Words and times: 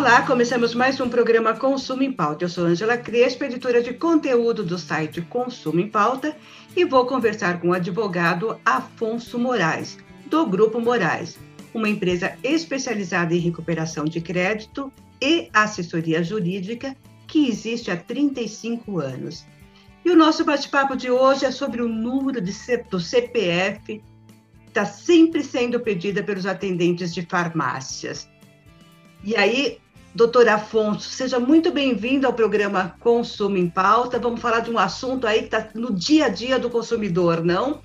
Olá, 0.00 0.22
começamos 0.22 0.74
mais 0.74 0.98
um 0.98 1.10
programa 1.10 1.52
Consumo 1.52 2.02
em 2.02 2.10
Pauta. 2.10 2.46
Eu 2.46 2.48
sou 2.48 2.64
Angela 2.64 2.96
Crespo, 2.96 3.44
editora 3.44 3.82
de 3.82 3.92
conteúdo 3.92 4.64
do 4.64 4.78
site 4.78 5.20
Consumo 5.20 5.78
em 5.78 5.90
Pauta, 5.90 6.34
e 6.74 6.86
vou 6.86 7.04
conversar 7.04 7.60
com 7.60 7.68
o 7.68 7.72
advogado 7.74 8.58
Afonso 8.64 9.38
Moraes, 9.38 9.98
do 10.24 10.46
Grupo 10.46 10.80
Moraes, 10.80 11.38
uma 11.74 11.86
empresa 11.86 12.34
especializada 12.42 13.34
em 13.34 13.40
recuperação 13.40 14.06
de 14.06 14.22
crédito 14.22 14.90
e 15.20 15.50
assessoria 15.52 16.24
jurídica 16.24 16.96
que 17.26 17.46
existe 17.46 17.90
há 17.90 17.96
35 17.98 19.00
anos. 19.00 19.44
E 20.02 20.10
o 20.10 20.16
nosso 20.16 20.46
bate-papo 20.46 20.96
de 20.96 21.10
hoje 21.10 21.44
é 21.44 21.50
sobre 21.50 21.82
o 21.82 21.88
número 21.88 22.40
de, 22.40 22.54
do 22.90 22.98
CPF 22.98 24.02
está 24.66 24.86
sempre 24.86 25.44
sendo 25.44 25.78
pedida 25.78 26.22
pelos 26.22 26.46
atendentes 26.46 27.12
de 27.12 27.20
farmácias. 27.20 28.26
E 29.22 29.36
aí, 29.36 29.78
Doutor 30.12 30.48
Afonso, 30.48 31.08
seja 31.08 31.38
muito 31.38 31.70
bem-vindo 31.70 32.26
ao 32.26 32.32
programa 32.32 32.96
Consumo 32.98 33.56
em 33.56 33.68
Pauta. 33.68 34.18
Vamos 34.18 34.40
falar 34.40 34.58
de 34.58 34.70
um 34.70 34.76
assunto 34.76 35.24
aí 35.24 35.40
que 35.40 35.44
está 35.44 35.68
no 35.72 35.94
dia 35.94 36.26
a 36.26 36.28
dia 36.28 36.58
do 36.58 36.68
consumidor, 36.68 37.44
não? 37.44 37.80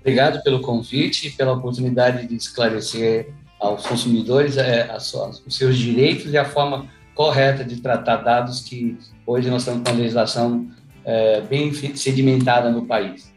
Obrigado 0.00 0.42
pelo 0.42 0.60
convite 0.60 1.28
e 1.28 1.30
pela 1.30 1.54
oportunidade 1.54 2.26
de 2.26 2.36
esclarecer 2.36 3.32
aos 3.58 3.86
consumidores 3.86 4.58
é, 4.58 4.94
os 4.94 5.56
seus 5.56 5.78
direitos 5.78 6.30
e 6.30 6.36
a 6.36 6.44
forma 6.44 6.86
correta 7.14 7.64
de 7.64 7.80
tratar 7.80 8.16
dados 8.16 8.60
que 8.60 8.98
hoje 9.26 9.48
nós 9.48 9.62
estamos 9.62 9.82
com 9.84 9.90
uma 9.90 9.98
legislação 9.98 10.68
é, 11.02 11.40
bem 11.40 11.72
sedimentada 11.72 12.70
no 12.70 12.84
país. 12.84 13.32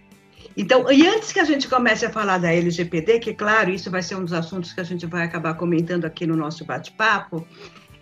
Então, 0.59 0.91
e 0.91 1.07
antes 1.07 1.31
que 1.31 1.39
a 1.39 1.45
gente 1.45 1.69
comece 1.69 2.05
a 2.05 2.09
falar 2.09 2.37
da 2.37 2.51
LGPD, 2.51 3.19
que 3.19 3.33
claro, 3.33 3.69
isso 3.69 3.89
vai 3.89 4.03
ser 4.03 4.15
um 4.15 4.25
dos 4.25 4.33
assuntos 4.33 4.73
que 4.73 4.81
a 4.81 4.83
gente 4.83 5.05
vai 5.05 5.23
acabar 5.23 5.53
comentando 5.53 6.03
aqui 6.03 6.27
no 6.27 6.35
nosso 6.35 6.65
bate-papo, 6.65 7.47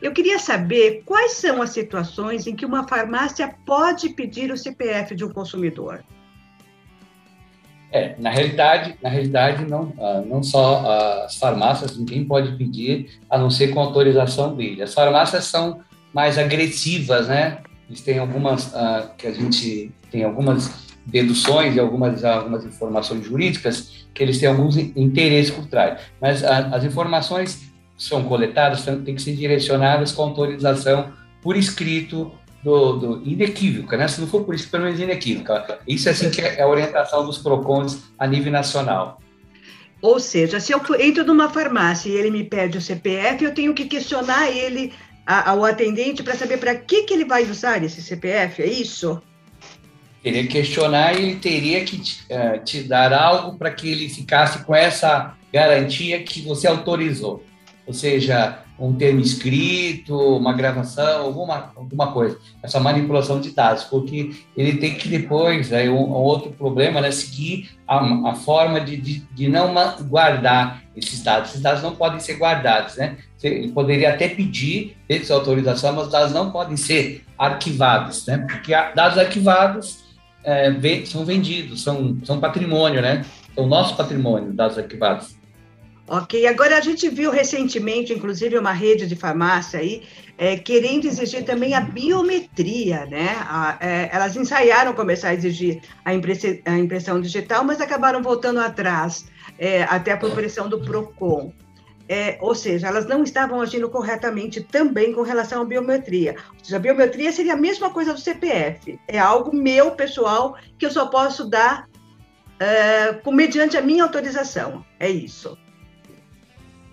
eu 0.01 0.11
queria 0.11 0.39
saber 0.39 1.03
quais 1.05 1.33
são 1.33 1.61
as 1.61 1.69
situações 1.69 2.47
em 2.47 2.55
que 2.55 2.65
uma 2.65 2.87
farmácia 2.87 3.53
pode 3.63 4.09
pedir 4.09 4.51
o 4.51 4.57
CPF 4.57 5.13
de 5.13 5.23
um 5.23 5.29
consumidor. 5.29 6.03
É, 7.91 8.15
na 8.17 8.31
realidade, 8.31 8.95
na 9.03 9.09
realidade 9.09 9.63
não, 9.63 9.93
ah, 9.99 10.23
não 10.25 10.41
só 10.41 11.25
as 11.25 11.35
farmácias, 11.35 11.95
ninguém 11.95 12.25
pode 12.25 12.57
pedir, 12.57 13.19
a 13.29 13.37
não 13.37 13.51
ser 13.51 13.67
com 13.67 13.79
autorização 13.79 14.55
dele. 14.55 14.81
As 14.81 14.95
farmácias 14.95 15.45
são 15.45 15.81
mais 16.11 16.39
agressivas, 16.39 17.27
né? 17.27 17.59
Eles 17.87 18.01
têm 18.01 18.17
algumas 18.17 18.73
uh, 18.73 19.11
que 19.15 19.27
a 19.27 19.31
gente 19.31 19.91
tem 20.09 20.23
algumas 20.23 20.86
deduções 21.07 21.75
e 21.75 21.79
algumas, 21.79 22.23
algumas 22.23 22.65
informações 22.65 23.25
jurídicas 23.25 24.07
que 24.13 24.21
eles 24.21 24.39
têm 24.39 24.49
alguns 24.49 24.77
interesses 24.77 25.51
por 25.51 25.65
trás. 25.65 26.01
Mas 26.21 26.43
a, 26.43 26.67
as 26.75 26.83
informações 26.83 27.61
são 27.97 28.23
coletadas 28.23 28.83
têm 28.83 29.15
que 29.15 29.21
ser 29.21 29.35
direcionadas 29.35 30.11
com 30.11 30.23
autorização 30.23 31.11
por 31.41 31.55
escrito 31.55 32.31
do, 32.63 32.93
do 32.97 33.21
inequívoca, 33.25 33.95
né? 33.97 34.07
Se 34.07 34.19
não 34.19 34.27
for 34.27 34.43
por 34.43 34.53
isso, 34.53 34.69
pelo 34.69 34.83
menos 34.83 34.99
inequívoca. 34.99 35.79
Isso 35.87 36.09
é 36.09 36.11
assim 36.11 36.29
que 36.29 36.41
é 36.41 36.61
a 36.61 36.67
orientação 36.67 37.25
dos 37.25 37.37
PROCONs 37.37 38.03
a 38.19 38.27
nível 38.27 38.51
nacional. 38.51 39.19
Ou 40.01 40.19
seja, 40.19 40.59
se 40.59 40.73
eu 40.73 40.81
entro 40.99 41.23
numa 41.23 41.49
farmácia 41.49 42.09
e 42.09 42.15
ele 42.15 42.29
me 42.29 42.43
pede 42.43 42.77
o 42.77 42.81
CPF, 42.81 43.43
eu 43.43 43.53
tenho 43.53 43.73
que 43.73 43.85
questionar 43.85 44.49
ele, 44.49 44.93
ao 45.25 45.65
atendente, 45.65 46.21
para 46.21 46.35
saber 46.35 46.57
para 46.57 46.75
que, 46.75 47.03
que 47.03 47.13
ele 47.13 47.25
vai 47.25 47.43
usar 47.43 47.83
esse 47.83 48.01
CPF, 48.01 48.61
é 48.61 48.67
isso? 48.67 49.21
Teria 50.27 50.43
que 50.43 50.49
questionar 50.49 51.17
e 51.17 51.23
ele 51.23 51.35
teria 51.35 51.83
que 51.85 51.97
te, 51.97 52.25
uh, 52.29 52.63
te 52.63 52.83
dar 52.83 53.13
algo 53.13 53.57
para 53.57 53.71
que 53.71 53.89
ele 53.89 54.09
ficasse 54.09 54.63
com 54.65 54.75
essa 54.75 55.35
garantia 55.53 56.21
que 56.21 56.41
você 56.41 56.67
autorizou. 56.67 57.43
Ou 57.85 57.93
seja, 57.93 58.59
um 58.77 58.93
termo 58.93 59.21
escrito, 59.21 60.13
uma 60.35 60.51
gravação, 60.51 61.21
alguma, 61.21 61.71
alguma 61.73 62.11
coisa. 62.11 62.37
Essa 62.61 62.81
manipulação 62.81 63.39
de 63.39 63.51
dados, 63.51 63.85
porque 63.85 64.31
ele 64.57 64.77
tem 64.77 64.95
que 64.95 65.07
depois, 65.07 65.71
aí 65.71 65.87
um, 65.87 65.95
um 65.95 66.11
outro 66.11 66.51
problema, 66.51 66.99
né, 66.99 67.09
seguir 67.09 67.69
a, 67.87 68.29
a 68.29 68.35
forma 68.35 68.81
de, 68.81 68.97
de, 68.97 69.19
de, 69.33 69.47
não 69.47 69.73
guardar 70.09 70.83
esses 70.97 71.23
dados. 71.23 71.51
Esses 71.51 71.61
dados 71.61 71.81
não 71.81 71.95
podem 71.95 72.19
ser 72.19 72.35
guardados, 72.35 72.97
né? 72.97 73.17
Ele 73.41 73.69
poderia 73.69 74.09
até 74.09 74.27
pedir 74.27 74.97
essa 75.07 75.33
autorização, 75.33 75.93
mas 75.93 76.07
os 76.07 76.11
dados 76.11 76.33
não 76.33 76.51
podem 76.51 76.75
ser 76.75 77.23
arquivados, 77.37 78.25
né? 78.25 78.45
Porque 78.49 78.73
dados 78.93 79.17
arquivados 79.17 80.06
é, 80.47 81.05
são 81.05 81.25
vendidos, 81.25 81.83
são, 81.83 82.17
são 82.23 82.39
patrimônio, 82.39 83.01
né? 83.01 83.25
São 83.53 83.67
nosso 83.67 83.97
patrimônio, 83.97 84.53
dados 84.53 84.77
arquivados. 84.77 85.35
Ok, 86.07 86.47
agora 86.47 86.77
a 86.77 86.81
gente 86.81 87.09
viu 87.09 87.29
recentemente, 87.31 88.13
inclusive, 88.13 88.57
uma 88.57 88.71
rede 88.71 89.05
de 89.05 89.15
farmácia 89.15 89.81
aí, 89.81 90.03
é, 90.37 90.55
querendo 90.55 91.05
exigir 91.05 91.43
também 91.43 91.73
a 91.73 91.81
biometria, 91.81 93.05
né? 93.07 93.35
A, 93.41 93.77
é, 93.81 94.09
elas 94.13 94.37
ensaiaram 94.37 94.93
começar 94.93 95.29
a 95.29 95.33
exigir 95.33 95.81
a, 96.05 96.13
impressão, 96.13 96.57
a 96.63 96.77
impressão 96.77 97.19
digital, 97.19 97.65
mas 97.65 97.81
acabaram 97.81 98.23
voltando 98.23 98.61
atrás, 98.61 99.27
é, 99.59 99.83
até 99.83 100.13
a 100.13 100.17
pressão 100.17 100.69
do 100.69 100.79
PROCON. 100.79 101.51
É, 102.09 102.37
ou 102.39 102.55
seja, 102.55 102.87
elas 102.87 103.05
não 103.05 103.23
estavam 103.23 103.59
agindo 103.59 103.89
corretamente 103.89 104.61
também 104.61 105.13
com 105.13 105.21
relação 105.21 105.61
à 105.61 105.65
biometria. 105.65 106.35
Ou 106.57 106.63
seja, 106.63 106.77
a 106.77 106.79
biometria 106.79 107.31
seria 107.31 107.53
a 107.53 107.57
mesma 107.57 107.89
coisa 107.89 108.13
do 108.13 108.19
CPF. 108.19 108.97
É 109.07 109.19
algo 109.19 109.53
meu, 109.53 109.91
pessoal, 109.91 110.55
que 110.77 110.85
eu 110.85 110.91
só 110.91 111.07
posso 111.07 111.49
dar 111.49 111.87
é, 112.59 113.13
com, 113.13 113.31
mediante 113.31 113.75
a 113.75 113.81
minha 113.81 114.03
autorização. 114.03 114.85
É 114.99 115.09
isso. 115.09 115.57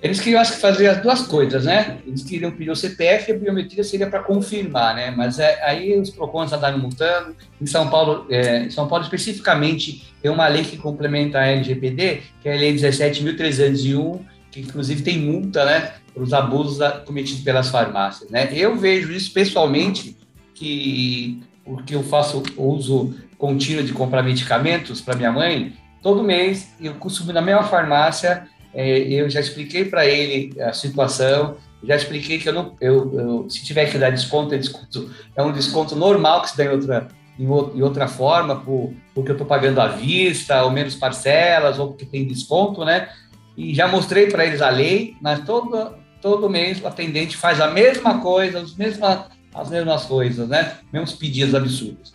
Eles 0.03 0.21
queriam, 0.21 0.39
acho 0.39 0.53
que, 0.53 0.61
fazer 0.61 0.87
as 0.89 1.01
duas 1.01 1.23
coisas, 1.23 1.65
né? 1.65 1.97
Eles 2.07 2.23
queriam 2.23 2.51
pedir 2.51 2.71
o 2.71 2.77
CPF 2.77 3.31
e 3.31 3.35
a 3.35 3.39
biometria 3.39 3.83
seria 3.83 4.07
para 4.07 4.23
confirmar, 4.23 4.95
né? 4.95 5.11
Mas 5.11 5.39
é, 5.39 5.63
aí 5.65 5.99
os 5.99 6.11
PROCONs 6.11 6.53
andaram 6.53 6.79
multando. 6.79 7.35
Em 7.59 7.65
São 7.65 7.89
Paulo, 7.89 8.27
é, 8.29 8.65
em 8.65 8.71
São 8.71 8.87
Paulo 8.87 9.03
especificamente, 9.03 10.13
tem 10.21 10.31
uma 10.31 10.47
lei 10.47 10.63
que 10.63 10.77
complementa 10.77 11.39
a 11.39 11.47
LGPD, 11.47 12.21
que 12.43 12.49
é 12.51 12.53
a 12.53 12.57
Lei 12.57 12.75
17.301, 12.75 14.21
que 14.55 14.61
inclusive 14.61 15.03
tem 15.03 15.19
multa, 15.19 15.65
né, 15.65 15.95
para 16.15 16.23
os 16.23 16.33
abusos 16.33 16.79
cometidos 17.05 17.43
pelas 17.43 17.71
farmácias, 17.71 18.31
né? 18.31 18.49
Eu 18.53 18.77
vejo 18.77 19.11
isso 19.11 19.33
pessoalmente 19.33 20.17
que 20.55 21.43
porque 21.65 21.97
eu 21.97 22.05
faço 22.05 22.41
uso 22.57 23.15
contínuo 23.37 23.83
de 23.83 23.93
comprar 23.93 24.23
medicamentos 24.23 25.01
para 25.01 25.17
minha 25.17 25.33
mãe, 25.33 25.73
todo 26.01 26.23
mês 26.23 26.73
eu 26.81 26.95
costumo 26.95 27.33
na 27.33 27.43
mesma 27.43 27.65
farmácia, 27.65 28.47
é, 28.73 29.01
eu 29.01 29.29
já 29.29 29.41
expliquei 29.41 29.87
para 29.87 30.07
ele 30.07 30.55
a 30.63 30.73
situação, 30.73 31.57
já 31.83 31.97
expliquei 31.97 32.39
que 32.39 32.49
eu 32.49 32.53
não, 32.53 32.77
eu, 32.81 33.13
eu, 33.19 33.51
se 33.51 33.65
tiver 33.65 33.91
que 33.91 33.99
dar 33.99 34.11
desconto, 34.11 34.55
é 34.55 34.59
desconto, 34.59 35.11
é 35.35 35.43
um 35.43 35.51
desconto 35.51 35.97
normal 35.97 36.43
que 36.43 36.51
se 36.51 36.57
dá 36.57 36.65
em 36.65 36.69
outra 36.69 37.09
em, 37.39 37.83
outra 37.83 38.07
forma, 38.07 38.57
por, 38.61 38.93
porque 39.15 39.31
eu 39.31 39.35
estou 39.35 39.47
pagando 39.47 39.81
à 39.81 39.89
vista, 39.89 40.63
ou 40.63 40.71
menos 40.71 40.95
parcelas, 40.95 41.79
ou 41.79 41.89
porque 41.89 42.05
tem 42.05 42.27
desconto, 42.27 42.85
né? 42.85 43.09
E 43.57 43.75
já 43.75 43.89
mostrei 43.89 44.29
para 44.29 44.45
eles 44.45 44.61
a 44.61 44.71
lei, 44.71 45.17
mas 45.21 45.45
todo, 45.45 45.95
todo 46.21 46.51
mês 46.51 46.81
o 46.83 46.87
atendente 46.87 47.37
faz 47.37 47.61
a 47.61 47.71
mesma 47.71 48.21
coisa, 48.21 48.61
as 48.61 48.75
mesmas, 48.75 49.27
as 49.55 49.71
mesmas 49.71 50.05
coisas, 50.05 50.49
né? 50.49 50.79
Mesmos 50.93 51.13
pedidos 51.13 51.55
absurdos. 51.55 52.13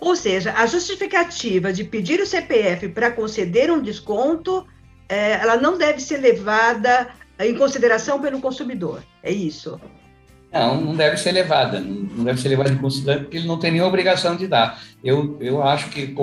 Ou 0.00 0.14
seja, 0.14 0.52
a 0.52 0.66
justificativa 0.66 1.72
de 1.72 1.84
pedir 1.84 2.20
o 2.20 2.26
CPF 2.26 2.88
para 2.88 3.10
conceder 3.10 3.70
um 3.70 3.80
desconto, 3.80 4.66
é, 5.08 5.32
ela 5.32 5.56
não 5.56 5.78
deve 5.78 6.00
ser 6.00 6.18
levada 6.18 7.08
em 7.38 7.54
consideração 7.54 8.20
pelo 8.20 8.40
consumidor. 8.40 9.02
É 9.22 9.32
isso? 9.32 9.80
Não, 10.52 10.80
não 10.80 10.94
deve 10.94 11.16
ser 11.16 11.32
levada. 11.32 11.80
Não 11.80 12.24
deve 12.24 12.40
ser 12.40 12.48
levada 12.48 12.70
em 12.70 12.76
consideração 12.76 13.24
porque 13.24 13.38
ele 13.38 13.48
não 13.48 13.58
tem 13.58 13.72
nenhuma 13.72 13.88
obrigação 13.88 14.36
de 14.36 14.46
dar. 14.46 14.80
Eu, 15.02 15.36
eu 15.40 15.62
acho 15.62 15.88
que 15.88 16.14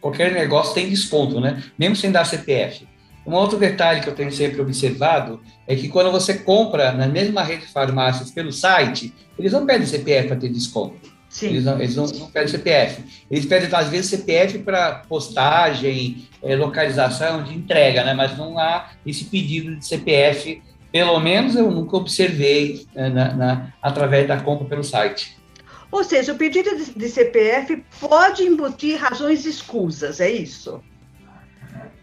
qualquer 0.00 0.32
negócio 0.32 0.74
tem 0.74 0.90
desconto, 0.90 1.40
né? 1.40 1.62
Mesmo 1.78 1.96
sem 1.96 2.10
dar 2.10 2.24
CPF. 2.24 2.86
Um 3.26 3.34
outro 3.34 3.58
detalhe 3.58 4.00
que 4.00 4.08
eu 4.08 4.14
tenho 4.14 4.30
sempre 4.30 4.60
observado 4.60 5.40
é 5.66 5.74
que 5.74 5.88
quando 5.88 6.12
você 6.12 6.34
compra 6.34 6.92
na 6.92 7.08
mesma 7.08 7.42
rede 7.42 7.66
de 7.66 7.72
farmácias 7.72 8.30
pelo 8.30 8.52
site, 8.52 9.12
eles 9.36 9.52
não 9.52 9.66
pedem 9.66 9.86
CPF 9.86 10.28
para 10.28 10.36
ter 10.36 10.48
desconto. 10.48 11.16
Sim. 11.28 11.48
Eles, 11.48 11.64
não, 11.64 11.74
eles 11.74 11.96
não, 11.96 12.06
não, 12.06 12.30
pedem 12.30 12.48
CPF. 12.48 13.02
Eles 13.30 13.44
pedem, 13.44 13.68
às 13.72 13.88
vezes, 13.88 14.10
CPF 14.10 14.60
para 14.60 15.02
postagem, 15.08 16.28
é, 16.42 16.54
localização 16.54 17.42
de 17.42 17.52
entrega, 17.52 18.04
né? 18.04 18.14
mas 18.14 18.38
não 18.38 18.58
há 18.58 18.90
esse 19.04 19.24
pedido 19.24 19.74
de 19.74 19.84
CPF. 19.84 20.62
Pelo 20.92 21.18
menos 21.18 21.56
eu 21.56 21.70
nunca 21.70 21.96
observei 21.96 22.86
é, 22.94 23.08
na, 23.08 23.34
na, 23.34 23.72
através 23.82 24.28
da 24.28 24.40
compra 24.40 24.66
pelo 24.66 24.84
site. 24.84 25.36
Ou 25.90 26.04
seja, 26.04 26.32
o 26.32 26.36
pedido 26.36 26.70
de 26.96 27.08
CPF 27.08 27.84
pode 28.00 28.44
embutir 28.44 28.98
razões 28.98 29.44
escusas, 29.44 30.20
é 30.20 30.30
isso? 30.30 30.80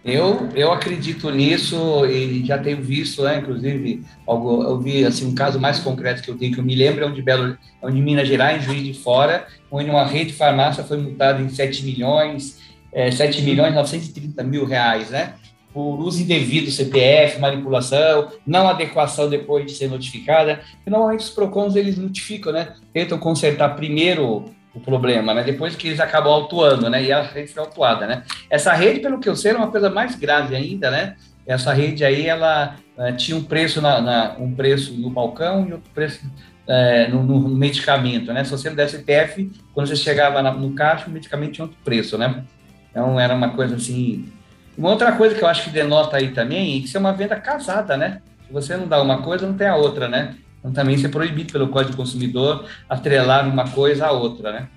Eu, 0.06 0.50
eu 0.54 0.72
acredito 0.74 1.30
nisso 1.30 2.06
e 2.06 2.46
já 2.46 2.58
tenho 2.58 2.82
visto, 2.82 3.24
né, 3.24 3.38
inclusive, 3.38 4.04
algo, 4.28 4.62
eu 4.62 4.78
vi 4.78 5.06
assim, 5.06 5.26
um 5.26 5.34
caso 5.34 5.62
mais 5.62 5.80
concreto 5.80 6.22
que 6.22 6.30
eu 6.30 6.38
tenho, 6.38 6.54
que 6.54 6.60
eu 6.60 6.64
me 6.64 6.76
lembro, 6.76 7.06
é 7.06 7.08
onde, 7.08 7.22
Belo, 7.22 7.58
é 7.82 7.86
onde 7.86 8.02
Minas 8.02 8.28
Gerais, 8.28 8.62
em 8.62 8.66
Juiz 8.66 8.84
de 8.84 8.94
Fora, 8.94 9.48
onde 9.72 9.90
uma 9.90 10.06
rede 10.06 10.32
de 10.32 10.34
farmácia 10.34 10.84
foi 10.84 10.98
multada 10.98 11.42
em 11.42 11.48
7 11.48 11.86
milhões, 11.86 12.60
é, 12.92 13.10
7 13.12 13.42
milhões 13.44 13.74
930 13.74 14.44
mil 14.44 14.66
reais, 14.66 15.10
né? 15.10 15.36
Por 15.74 16.00
uso 16.02 16.22
indevido 16.22 16.68
do 16.68 16.72
CPF, 16.72 17.40
manipulação, 17.40 18.32
não 18.46 18.68
adequação 18.68 19.30
depois 19.30 19.66
de 19.66 19.72
ser 19.72 19.90
notificada. 19.90 20.62
E 20.86 20.90
normalmente 20.90 21.22
os 21.22 21.32
PROCONs, 21.32 21.76
eles 21.76 21.98
notificam, 21.98 22.54
né? 22.54 22.74
Tentam 22.94 23.18
consertar 23.18 23.70
primeiro 23.70 24.46
o 24.74 24.80
problema, 24.80 25.34
né? 25.34 25.44
Depois 25.44 25.76
que 25.76 25.88
eles 25.88 26.00
acabam 26.00 26.34
autuando, 26.34 26.90
né? 26.90 27.04
E 27.04 27.12
a 27.12 27.22
rede 27.22 27.52
foi 27.52 27.62
autuada, 27.62 28.08
né? 28.08 28.24
Essa 28.50 28.74
rede, 28.74 29.00
pelo 29.00 29.20
que 29.20 29.30
eu 29.30 29.36
sei, 29.36 29.52
era 29.52 29.60
uma 29.60 29.70
coisa 29.70 29.90
mais 29.90 30.16
grave 30.16 30.56
ainda, 30.56 30.90
né? 30.90 31.16
Essa 31.46 31.74
rede 31.74 32.04
aí, 32.04 32.28
ela 32.28 32.76
uh, 32.98 33.16
tinha 33.16 33.38
um 33.38 33.44
preço 33.44 33.82
na, 33.82 34.02
na, 34.02 34.36
um 34.40 34.54
preço 34.54 34.94
no 34.94 35.10
balcão 35.10 35.68
e 35.68 35.74
outro 35.74 35.92
preço 35.94 36.26
uh, 36.26 37.12
no, 37.12 37.24
no, 37.24 37.50
medicamento, 37.50 38.34
né? 38.34 38.44
Se 38.44 38.52
você 38.52 38.70
não 38.70 38.76
desse 38.76 38.98
CPF, 38.98 39.52
quando 39.74 39.88
você 39.88 39.96
chegava 39.96 40.42
na, 40.42 40.52
no 40.52 40.74
caixa, 40.74 41.08
o 41.08 41.12
medicamento 41.12 41.54
tinha 41.54 41.66
outro 41.66 41.80
preço, 41.84 42.18
né? 42.18 42.44
Então 42.90 43.20
era 43.20 43.36
uma 43.36 43.50
coisa 43.50 43.76
assim. 43.76 44.32
Uma 44.76 44.90
outra 44.90 45.12
coisa 45.12 45.36
que 45.36 45.44
eu 45.44 45.48
acho 45.48 45.66
que 45.66 45.70
denota 45.70 46.18
aí 46.18 46.30
também 46.30 46.78
é 46.78 46.80
que 46.80 46.86
isso 46.86 46.98
é 46.98 47.00
uma 47.00 47.14
venda 47.14 47.36
casada, 47.36 47.96
né? 47.96 48.22
Se 48.48 48.54
você 48.54 48.76
não 48.76 48.88
dá 48.88 49.02
uma 49.02 49.22
coisa, 49.22 49.46
não 49.46 49.54
tem 49.54 49.68
a 49.68 49.76
outra, 49.76 50.08
né? 50.08 50.36
Então, 50.64 50.72
também 50.72 50.96
isso 50.96 51.06
é 51.06 51.10
proibido 51.10 51.52
pelo 51.52 51.68
Código 51.68 51.92
do 51.92 51.98
Consumidor 51.98 52.66
atrelar 52.88 53.48
uma 53.48 53.70
coisa 53.70 54.08
à 54.08 54.12
outra, 54.12 54.54
né? 54.54 54.70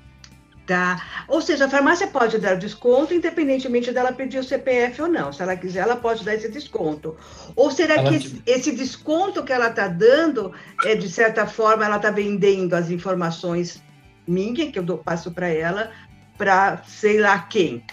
Tá. 0.67 1.01
Ou 1.29 1.41
seja, 1.41 1.67
a 1.67 1.71
farmácia 1.71 2.09
pode 2.09 2.39
dar 2.39 2.57
desconto 2.57 3.15
independentemente 3.15 3.93
dela 3.93 4.11
pedir 4.13 4.39
o 4.39 4.45
CPF 4.45 5.01
ou 5.01 5.09
não. 5.09 5.33
Se 5.33 5.41
ela 5.41 5.57
quiser, 5.57 5.81
ela 5.81 5.95
pode 5.95 6.25
dar 6.25 6.35
esse 6.35 6.51
desconto. 6.51 7.17
Ou 7.55 7.71
será 7.71 7.95
ela 7.95 8.11
que 8.11 8.19
te... 8.19 8.43
esse 8.45 8.73
desconto 8.75 9.45
que 9.45 9.53
ela 9.53 9.69
está 9.69 9.87
dando, 9.87 10.53
é, 10.85 10.97
de 10.97 11.09
certa 11.09 11.47
forma, 11.47 11.85
ela 11.85 11.97
está 11.97 12.11
vendendo 12.11 12.75
as 12.75 12.91
informações 12.91 13.81
minhas, 14.27 14.73
que 14.73 14.79
eu 14.81 14.83
dou, 14.83 14.99
passo 14.99 15.31
para 15.31 15.47
ela, 15.47 15.93
para 16.37 16.83
sei 16.85 17.21
lá 17.21 17.39
quem? 17.39 17.85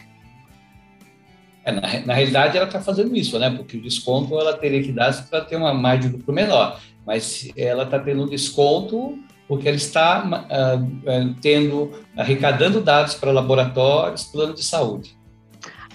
É, 1.64 1.72
na, 1.72 1.82
na 2.08 2.14
realidade, 2.16 2.58
ela 2.58 2.66
está 2.66 2.82
fazendo 2.82 3.16
isso, 3.16 3.38
né? 3.38 3.52
Porque 3.52 3.78
o 3.78 3.82
desconto 3.84 4.38
ela 4.40 4.58
teria 4.58 4.82
que 4.82 4.92
dar 4.92 5.14
para 5.30 5.42
ter 5.42 5.58
uma 5.58 5.76
margem 5.76 6.10
de 6.10 6.18
lucro 6.18 6.34
menor 6.34 6.80
mas 7.06 7.50
ela 7.56 7.84
está 7.84 8.00
tendo 8.00 8.24
um 8.24 8.28
desconto 8.28 9.18
porque 9.48 9.68
ela 9.68 9.78
está 9.78 10.26
uh, 10.26 11.36
tendo 11.42 11.92
arrecadando 12.18 12.82
dados 12.82 13.16
para 13.16 13.32
laboratórios, 13.32 14.24
plano 14.24 14.54
de 14.54 14.64
saúde. 14.64 15.18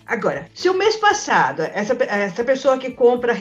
Agora, 0.06 0.46
se 0.54 0.68
o 0.70 0.74
mês 0.74 0.96
passado 0.96 1.62
essa, 1.62 1.92
essa 2.04 2.44
pessoa 2.44 2.78
que 2.78 2.90
compra 2.90 3.32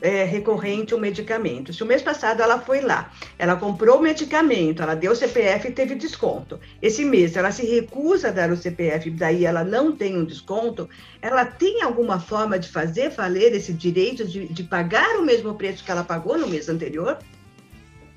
é, 0.00 0.24
recorrente 0.24 0.94
um 0.94 0.98
medicamento. 0.98 1.72
Se 1.72 1.82
o 1.82 1.86
mês 1.86 2.02
passado 2.02 2.42
ela 2.42 2.58
foi 2.58 2.80
lá, 2.80 3.12
ela 3.38 3.56
comprou 3.56 3.98
o 3.98 4.02
medicamento, 4.02 4.82
ela 4.82 4.94
deu 4.94 5.12
o 5.12 5.16
CPF 5.16 5.68
e 5.68 5.72
teve 5.72 5.94
desconto. 5.94 6.58
Esse 6.80 7.04
mês 7.04 7.36
ela 7.36 7.50
se 7.50 7.64
recusa 7.66 8.28
a 8.28 8.32
dar 8.32 8.50
o 8.50 8.56
CPF, 8.56 9.10
daí 9.10 9.44
ela 9.44 9.64
não 9.64 9.92
tem 9.92 10.16
um 10.16 10.24
desconto, 10.24 10.88
ela 11.20 11.44
tem 11.44 11.82
alguma 11.82 12.18
forma 12.18 12.58
de 12.58 12.68
fazer 12.68 13.10
valer 13.10 13.54
esse 13.54 13.72
direito 13.72 14.24
de, 14.24 14.46
de 14.46 14.62
pagar 14.64 15.16
o 15.18 15.24
mesmo 15.24 15.54
preço 15.54 15.84
que 15.84 15.90
ela 15.90 16.04
pagou 16.04 16.38
no 16.38 16.48
mês 16.48 16.68
anterior? 16.68 17.18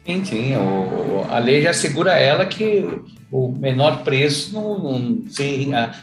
Sim, 0.05 0.25
sim. 0.25 0.55
O, 0.57 1.25
a 1.29 1.39
lei 1.39 1.61
já 1.61 1.69
assegura 1.69 2.13
ela 2.13 2.45
que 2.45 2.85
o 3.31 3.49
menor 3.49 4.03
preço 4.03 4.53
não, 4.53 4.77
não 4.77 5.23
a, 5.77 5.95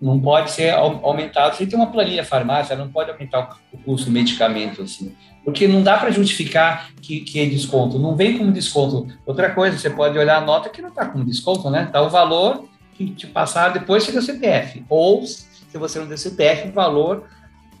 não 0.00 0.20
pode 0.20 0.50
ser 0.50 0.70
aumentado. 0.74 1.56
Você 1.56 1.66
tem 1.66 1.78
uma 1.78 1.90
planilha 1.90 2.24
farmácia, 2.24 2.76
não 2.76 2.88
pode 2.88 3.10
aumentar 3.10 3.58
o 3.72 3.78
custo 3.78 4.06
do 4.06 4.12
medicamento, 4.12 4.82
assim. 4.82 5.14
Porque 5.44 5.68
não 5.68 5.82
dá 5.82 5.96
para 5.96 6.10
justificar 6.10 6.90
que, 7.00 7.20
que 7.20 7.38
é 7.38 7.46
desconto. 7.46 7.98
Não 7.98 8.16
vem 8.16 8.36
como 8.36 8.50
desconto. 8.50 9.06
Outra 9.24 9.50
coisa, 9.50 9.78
você 9.78 9.88
pode 9.88 10.18
olhar 10.18 10.38
a 10.38 10.40
nota 10.40 10.68
que 10.68 10.82
não 10.82 10.88
está 10.88 11.06
como 11.06 11.24
desconto, 11.24 11.70
né? 11.70 11.84
Está 11.84 12.02
o 12.02 12.10
valor 12.10 12.68
que 12.94 13.10
te 13.10 13.26
passar 13.26 13.68
depois 13.68 14.04
chega 14.04 14.18
o 14.18 14.22
CPF. 14.22 14.84
Ou, 14.88 15.24
se 15.24 15.78
você 15.78 15.98
não 15.98 16.06
der 16.06 16.18
CPF, 16.18 16.68
o 16.68 16.72
valor 16.72 17.24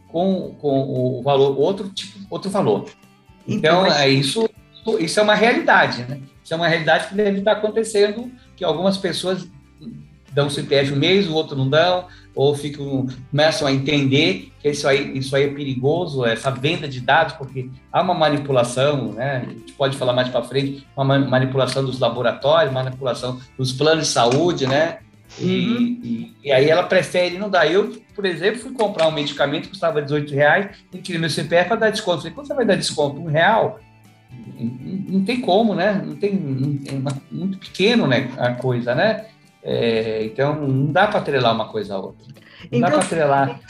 com, 0.08 0.54
com 0.60 1.18
o 1.18 1.22
valor, 1.22 1.58
outro 1.58 1.88
tipo, 1.88 2.18
outro 2.30 2.50
valor. 2.50 2.88
Então, 3.48 3.86
então 3.86 3.86
é 3.86 4.08
isso, 4.08 4.48
isso 5.00 5.18
é 5.18 5.22
uma 5.22 5.34
realidade, 5.34 6.04
né? 6.04 6.20
Isso 6.44 6.54
é 6.54 6.56
uma 6.56 6.68
realidade 6.68 7.08
que 7.08 7.14
deve 7.14 7.38
estar 7.38 7.52
acontecendo, 7.52 8.30
que 8.56 8.64
algumas 8.64 8.96
pessoas 8.96 9.48
dão 10.36 10.50
CPF 10.50 10.92
um 10.92 10.96
mês, 10.96 11.26
o 11.26 11.32
outro 11.32 11.56
não 11.56 11.66
dão, 11.66 12.04
ou 12.34 12.54
ficam, 12.54 13.06
começam 13.30 13.66
a 13.66 13.72
entender 13.72 14.52
que 14.60 14.68
isso 14.68 14.86
aí, 14.86 15.16
isso 15.16 15.34
aí 15.34 15.44
é 15.44 15.48
perigoso, 15.48 16.26
essa 16.26 16.50
venda 16.50 16.86
de 16.86 17.00
dados, 17.00 17.32
porque 17.32 17.70
há 17.90 18.02
uma 18.02 18.12
manipulação, 18.12 19.12
né? 19.12 19.44
A 19.46 19.50
gente 19.50 19.72
pode 19.72 19.96
falar 19.96 20.12
mais 20.12 20.28
para 20.28 20.42
frente, 20.42 20.86
uma 20.94 21.18
manipulação 21.18 21.82
dos 21.82 21.98
laboratórios, 21.98 22.70
manipulação 22.70 23.40
dos 23.56 23.72
planos 23.72 24.08
de 24.08 24.12
saúde, 24.12 24.66
né? 24.66 24.98
E, 25.40 25.44
uhum. 25.44 26.00
e, 26.04 26.34
e, 26.44 26.52
aí 26.52 26.68
ela 26.68 26.82
prefere 26.82 27.38
não 27.38 27.48
dar. 27.48 27.70
Eu, 27.70 27.96
por 28.14 28.26
exemplo, 28.26 28.60
fui 28.60 28.72
comprar 28.72 29.08
um 29.08 29.12
medicamento 29.12 29.64
que 29.64 29.70
custava 29.70 30.02
18 30.02 30.34
reais 30.34 30.76
e 30.92 30.98
queria 30.98 31.18
meu 31.18 31.30
CPF 31.30 31.68
para 31.68 31.76
dar 31.76 31.90
desconto. 31.90 32.18
Falei, 32.18 32.32
quando 32.34 32.46
você 32.46 32.54
vai 32.54 32.66
dar 32.66 32.76
desconto? 32.76 33.18
Um 33.18 33.26
real? 33.26 33.80
Não, 34.58 35.18
não 35.18 35.24
tem 35.24 35.40
como, 35.40 35.74
né? 35.74 36.02
Não 36.04 36.14
tem, 36.14 36.34
não, 36.34 37.10
é 37.10 37.14
muito 37.30 37.58
pequeno 37.58 38.06
né, 38.06 38.30
a 38.36 38.52
coisa, 38.52 38.94
né? 38.94 39.26
É, 39.68 40.22
então, 40.22 40.54
não 40.54 40.92
dá 40.92 41.08
para 41.08 41.18
atrelar 41.18 41.52
uma 41.52 41.68
coisa 41.68 41.96
a 41.96 41.98
outra. 41.98 42.24
Não 42.28 42.78
então, 42.78 42.80
dá 42.82 42.88
para 42.90 43.04
atrelar. 43.04 43.60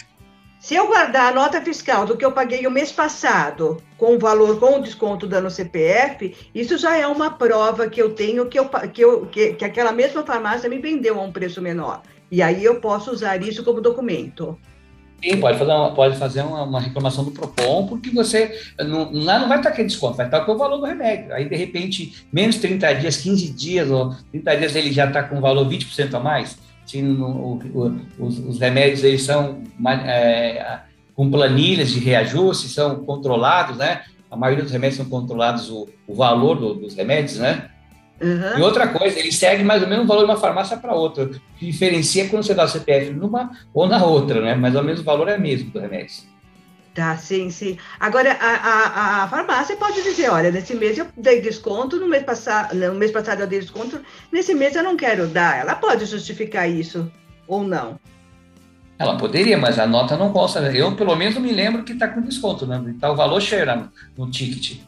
Se 0.61 0.75
eu 0.75 0.87
guardar 0.89 1.33
a 1.33 1.35
nota 1.35 1.59
fiscal 1.63 2.05
do 2.05 2.19
que 2.19 2.25
eu 2.25 2.33
paguei 2.33 2.67
o 2.67 2.71
mês 2.71 2.93
passado, 2.93 3.81
com 3.97 4.15
o 4.15 4.19
valor, 4.19 4.61
com 4.61 4.79
o 4.79 4.83
desconto 4.83 5.27
dando 5.27 5.49
CPF, 5.49 6.51
isso 6.55 6.77
já 6.77 6.99
é 6.99 7.07
uma 7.07 7.31
prova 7.31 7.89
que 7.89 8.03
eu 8.03 8.13
tenho 8.13 8.45
que, 8.47 8.59
eu, 8.59 8.69
que, 8.69 9.01
eu, 9.01 9.25
que, 9.27 9.55
que 9.55 9.65
aquela 9.65 9.91
mesma 9.91 10.23
farmácia 10.23 10.69
me 10.69 10.79
vendeu 10.79 11.19
a 11.19 11.23
um 11.23 11.33
preço 11.33 11.63
menor. 11.63 12.03
E 12.31 12.43
aí 12.43 12.63
eu 12.63 12.79
posso 12.79 13.11
usar 13.11 13.41
isso 13.41 13.65
como 13.65 13.81
documento. 13.81 14.59
Sim, 15.23 15.41
pode 15.41 15.59
fazer 15.59 15.73
uma, 15.73 15.95
pode 15.95 16.17
fazer 16.19 16.43
uma, 16.43 16.63
uma 16.63 16.81
reclamação 16.81 17.25
do 17.25 17.31
PROCON, 17.31 17.87
porque 17.87 18.11
você 18.11 18.59
não, 18.79 19.11
lá 19.13 19.39
não 19.39 19.49
vai 19.49 19.59
estar 19.59 19.71
aquele 19.71 19.89
desconto, 19.89 20.17
vai 20.17 20.27
estar 20.27 20.43
com 20.43 20.53
o 20.53 20.59
valor 20.59 20.79
do 20.79 20.85
remédio. 20.85 21.33
Aí, 21.33 21.49
de 21.49 21.57
repente, 21.57 22.27
menos 22.33 22.57
30 22.57 22.95
dias, 22.95 23.17
15 23.17 23.53
dias, 23.53 23.91
ou 23.91 24.15
30 24.31 24.57
dias 24.57 24.77
ele 24.77 24.93
já 24.93 25.07
está 25.07 25.23
com 25.23 25.41
valor 25.41 25.67
20% 25.67 26.15
a 26.15 26.21
mais. 26.21 26.59
Se 26.85 27.03
no, 27.03 27.27
o, 27.29 28.01
os, 28.19 28.39
os, 28.39 28.61
remédios 28.61 29.03
eles 29.03 29.23
são 29.23 29.63
é, 30.05 30.81
com 31.15 31.31
planilhas 31.31 31.91
de 31.91 31.99
reajuste, 31.99 32.69
são 32.69 33.05
controlados, 33.05 33.77
né? 33.79 34.03
A 34.31 34.37
maioria 34.37 34.63
dos 34.63 34.73
remédios 34.73 34.99
são 34.99 35.07
controlados 35.07 35.71
o, 35.71 35.89
o 36.07 36.15
valor 36.15 36.57
do, 36.57 36.75
dos 36.75 36.95
remédios, 36.95 37.39
né? 37.39 37.71
Uhum. 38.21 38.59
E 38.59 38.63
outra 38.63 38.89
coisa, 38.89 39.19
ele 39.19 39.31
segue 39.31 39.63
mais 39.63 39.83
ou 39.83 39.89
menos 39.89 40.05
o 40.05 40.09
valor 40.09 40.25
de 40.25 40.31
uma 40.31 40.41
farmácia 40.41 40.77
para 40.77 40.95
outra. 40.95 41.29
que 41.59 41.67
diferencia 41.67 42.29
quando 42.29 42.45
você 42.45 42.55
dá 42.55 42.65
o 42.65 42.69
CPF 42.69 43.13
numa 43.13 43.51
ou 43.75 43.87
na 43.87 44.05
outra, 44.05 44.41
né? 44.41 44.55
Mas 44.55 44.75
ao 44.75 44.83
menos 44.83 45.01
o 45.01 45.05
valor 45.05 45.29
é 45.29 45.37
mesmo 45.37 45.71
do 45.71 45.79
remédio. 45.79 46.15
Tá, 46.95 47.15
sim, 47.19 47.51
sim. 47.51 47.77
Agora, 48.01 48.33
a, 48.33 48.55
a, 48.55 49.25
a, 49.25 49.29
farmácia 49.29 49.77
pode 49.77 50.03
dizer, 50.03 50.31
olha, 50.31 50.51
nesse 50.51 50.75
mês 50.75 50.97
eu 50.97 51.07
dei 51.15 51.43
desconto, 51.43 52.01
no 52.01 52.09
mês, 52.09 52.23
passado, 52.23 52.75
no 52.75 52.95
mês 52.95 53.11
passado 53.11 53.43
eu 53.43 53.47
dei 53.47 53.61
desconto, 53.61 54.01
nesse 54.33 54.55
mês 54.55 54.75
eu 54.75 54.83
não 54.83 54.97
quero 54.97 55.27
dar. 55.27 55.61
Ela 55.61 55.75
pode 55.75 56.07
justificar 56.07 56.71
isso 56.71 57.13
ou 57.47 57.63
não? 57.63 58.01
Ela 58.99 59.19
poderia, 59.19 59.59
mas 59.59 59.79
a 59.79 59.87
nota 59.87 60.17
não 60.17 60.33
consta. 60.33 60.61
Eu, 60.75 60.97
pelo 60.97 61.15
menos, 61.15 61.37
me 61.37 61.53
lembro 61.53 61.85
que 61.85 61.93
está 61.93 62.09
com 62.09 62.23
desconto, 62.23 62.67
né? 62.67 62.83
Está 62.95 63.13
o 63.13 63.17
valor 63.17 63.43
cheio 63.43 63.67
no, 63.67 63.93
no 64.17 64.31
ticket. 64.31 64.81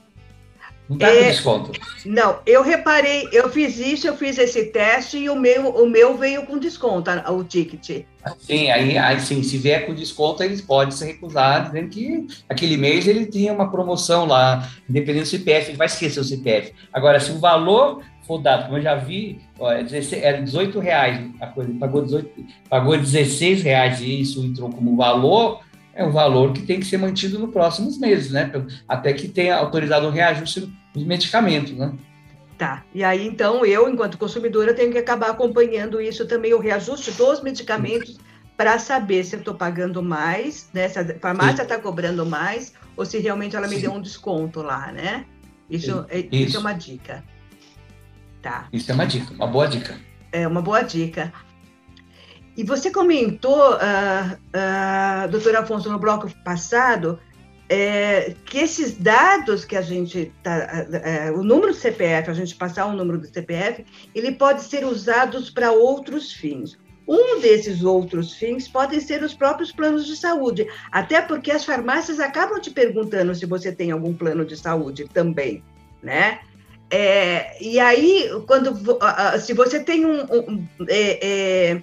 Não 0.88 0.96
está 0.96 1.08
é, 1.08 1.18
com 1.18 1.28
desconto. 1.28 1.72
Não, 2.06 2.38
eu 2.46 2.62
reparei, 2.62 3.28
eu 3.30 3.50
fiz 3.50 3.78
isso, 3.78 4.06
eu 4.06 4.16
fiz 4.16 4.38
esse 4.38 4.66
teste 4.66 5.18
e 5.18 5.28
o 5.28 5.36
meu, 5.36 5.68
o 5.68 5.88
meu 5.88 6.16
veio 6.16 6.46
com 6.46 6.58
desconto, 6.58 7.10
o 7.30 7.44
ticket. 7.44 8.04
Sim, 8.40 8.70
aí, 8.70 8.96
aí 8.96 9.20
sim, 9.20 9.42
se 9.42 9.58
vier 9.58 9.86
com 9.86 9.94
desconto, 9.94 10.42
eles 10.42 10.60
podem 10.60 10.90
se 10.90 11.04
recusar, 11.04 11.66
dizendo 11.66 11.88
que 11.90 12.26
aquele 12.48 12.76
mês 12.76 13.06
ele 13.06 13.26
tinha 13.26 13.52
uma 13.52 13.70
promoção 13.70 14.26
lá, 14.26 14.68
independente 14.88 15.24
do 15.24 15.28
CPF, 15.28 15.70
ele 15.70 15.76
vai 15.76 15.86
esquecer 15.86 16.20
o 16.20 16.24
CPF. 16.24 16.72
Agora, 16.92 17.20
se 17.20 17.30
o 17.32 17.38
valor 17.38 18.02
for 18.26 18.38
dado, 18.38 18.66
como 18.66 18.78
eu 18.78 18.82
já 18.82 18.94
vi, 18.94 19.40
ó, 19.58 19.72
é 19.72 19.82
16, 19.82 20.22
era 20.22 20.42
18 20.42 20.78
reais 20.78 21.30
a 21.40 21.46
coisa, 21.46 21.72
pagou, 21.78 22.02
18, 22.02 22.30
pagou 22.68 22.96
16 22.96 23.62
reais 23.62 24.00
e 24.00 24.20
isso 24.20 24.44
entrou 24.44 24.68
como 24.70 24.96
valor, 24.96 25.60
é 25.98 26.04
um 26.04 26.12
valor 26.12 26.52
que 26.52 26.62
tem 26.62 26.78
que 26.78 26.86
ser 26.86 26.96
mantido 26.96 27.40
nos 27.40 27.50
próximos 27.50 27.98
meses, 27.98 28.30
né? 28.30 28.50
Até 28.86 29.12
que 29.12 29.26
tenha 29.26 29.56
autorizado 29.56 30.06
um 30.06 30.10
reajuste 30.10 30.72
dos 30.94 31.02
medicamentos, 31.02 31.72
né? 31.72 31.92
Tá. 32.56 32.84
E 32.94 33.02
aí, 33.02 33.26
então, 33.26 33.66
eu, 33.66 33.88
enquanto 33.88 34.16
consumidora, 34.16 34.72
tenho 34.72 34.92
que 34.92 34.98
acabar 34.98 35.30
acompanhando 35.30 36.00
isso 36.00 36.24
também, 36.24 36.54
o 36.54 36.60
reajuste 36.60 37.10
dos 37.10 37.42
medicamentos, 37.42 38.16
para 38.56 38.78
saber 38.78 39.24
se 39.24 39.34
eu 39.34 39.40
estou 39.40 39.54
pagando 39.54 40.00
mais, 40.00 40.68
né? 40.72 40.88
Se 40.88 41.00
a 41.00 41.18
farmácia 41.18 41.62
está 41.62 41.76
cobrando 41.78 42.24
mais, 42.24 42.72
ou 42.96 43.04
se 43.04 43.18
realmente 43.18 43.56
ela 43.56 43.66
me 43.66 43.74
Sim. 43.74 43.82
deu 43.82 43.92
um 43.92 44.00
desconto 44.00 44.62
lá, 44.62 44.92
né? 44.92 45.24
Isso, 45.68 46.06
é, 46.08 46.20
isso. 46.20 46.28
isso 46.32 46.56
é 46.58 46.60
uma 46.60 46.72
dica. 46.74 47.24
Tá. 48.40 48.68
Isso 48.72 48.88
é 48.88 48.94
uma 48.94 49.04
dica, 49.04 49.34
uma 49.34 49.48
boa 49.48 49.66
dica. 49.66 49.98
É 50.30 50.46
uma 50.46 50.62
boa 50.62 50.82
dica. 50.82 51.32
E 52.58 52.64
você 52.64 52.90
comentou, 52.90 53.74
uh, 53.74 54.34
uh, 54.34 55.28
doutor 55.30 55.54
Afonso, 55.54 55.88
no 55.88 55.96
bloco 55.96 56.28
passado, 56.44 57.16
é, 57.68 58.34
que 58.44 58.58
esses 58.58 58.96
dados 58.96 59.64
que 59.64 59.76
a 59.76 59.80
gente 59.80 60.32
tá, 60.42 60.88
é, 61.04 61.30
o 61.30 61.44
número 61.44 61.68
do 61.68 61.78
CPF, 61.78 62.28
a 62.28 62.34
gente 62.34 62.56
passar 62.56 62.86
o 62.86 62.94
número 62.94 63.18
do 63.18 63.28
CPF, 63.28 63.86
ele 64.12 64.32
pode 64.32 64.62
ser 64.62 64.84
usado 64.84 65.40
para 65.52 65.70
outros 65.70 66.32
fins. 66.32 66.76
Um 67.06 67.40
desses 67.40 67.84
outros 67.84 68.34
fins 68.34 68.66
podem 68.66 68.98
ser 68.98 69.22
os 69.22 69.34
próprios 69.34 69.70
planos 69.70 70.04
de 70.04 70.16
saúde, 70.16 70.66
até 70.90 71.22
porque 71.22 71.52
as 71.52 71.64
farmácias 71.64 72.18
acabam 72.18 72.60
te 72.60 72.72
perguntando 72.72 73.36
se 73.36 73.46
você 73.46 73.70
tem 73.70 73.92
algum 73.92 74.12
plano 74.12 74.44
de 74.44 74.56
saúde 74.56 75.06
também, 75.14 75.62
né? 76.02 76.40
É, 76.90 77.62
e 77.62 77.78
aí, 77.78 78.28
quando 78.46 78.76
se 79.40 79.52
você 79.52 79.78
tem 79.78 80.04
um, 80.06 80.22
um 80.22 80.66
é, 80.88 81.18
é, 81.22 81.82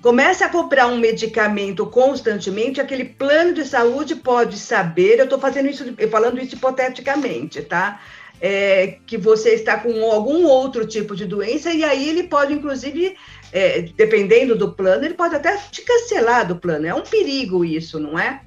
começa 0.00 0.46
a 0.46 0.48
comprar 0.48 0.86
um 0.86 0.98
medicamento 0.98 1.84
constantemente, 1.86 2.80
aquele 2.80 3.04
plano 3.04 3.52
de 3.52 3.64
saúde 3.64 4.16
pode 4.16 4.56
saber, 4.56 5.18
eu 5.18 5.24
estou 5.24 5.38
fazendo 5.38 5.68
isso, 5.68 5.84
falando 6.10 6.40
isso 6.40 6.54
hipoteticamente, 6.54 7.62
tá? 7.62 8.00
É, 8.40 8.98
que 9.04 9.16
você 9.16 9.54
está 9.54 9.76
com 9.78 10.04
algum 10.12 10.46
outro 10.46 10.86
tipo 10.86 11.16
de 11.16 11.24
doença, 11.24 11.72
e 11.72 11.82
aí 11.82 12.08
ele 12.08 12.24
pode, 12.24 12.52
inclusive, 12.52 13.16
é, 13.52 13.82
dependendo 13.96 14.54
do 14.56 14.72
plano, 14.72 15.04
ele 15.04 15.14
pode 15.14 15.34
até 15.34 15.56
te 15.70 15.82
cancelar 15.82 16.46
do 16.46 16.54
plano. 16.54 16.86
É 16.86 16.94
um 16.94 17.02
perigo 17.02 17.64
isso, 17.64 17.98
não 17.98 18.16
é? 18.16 18.40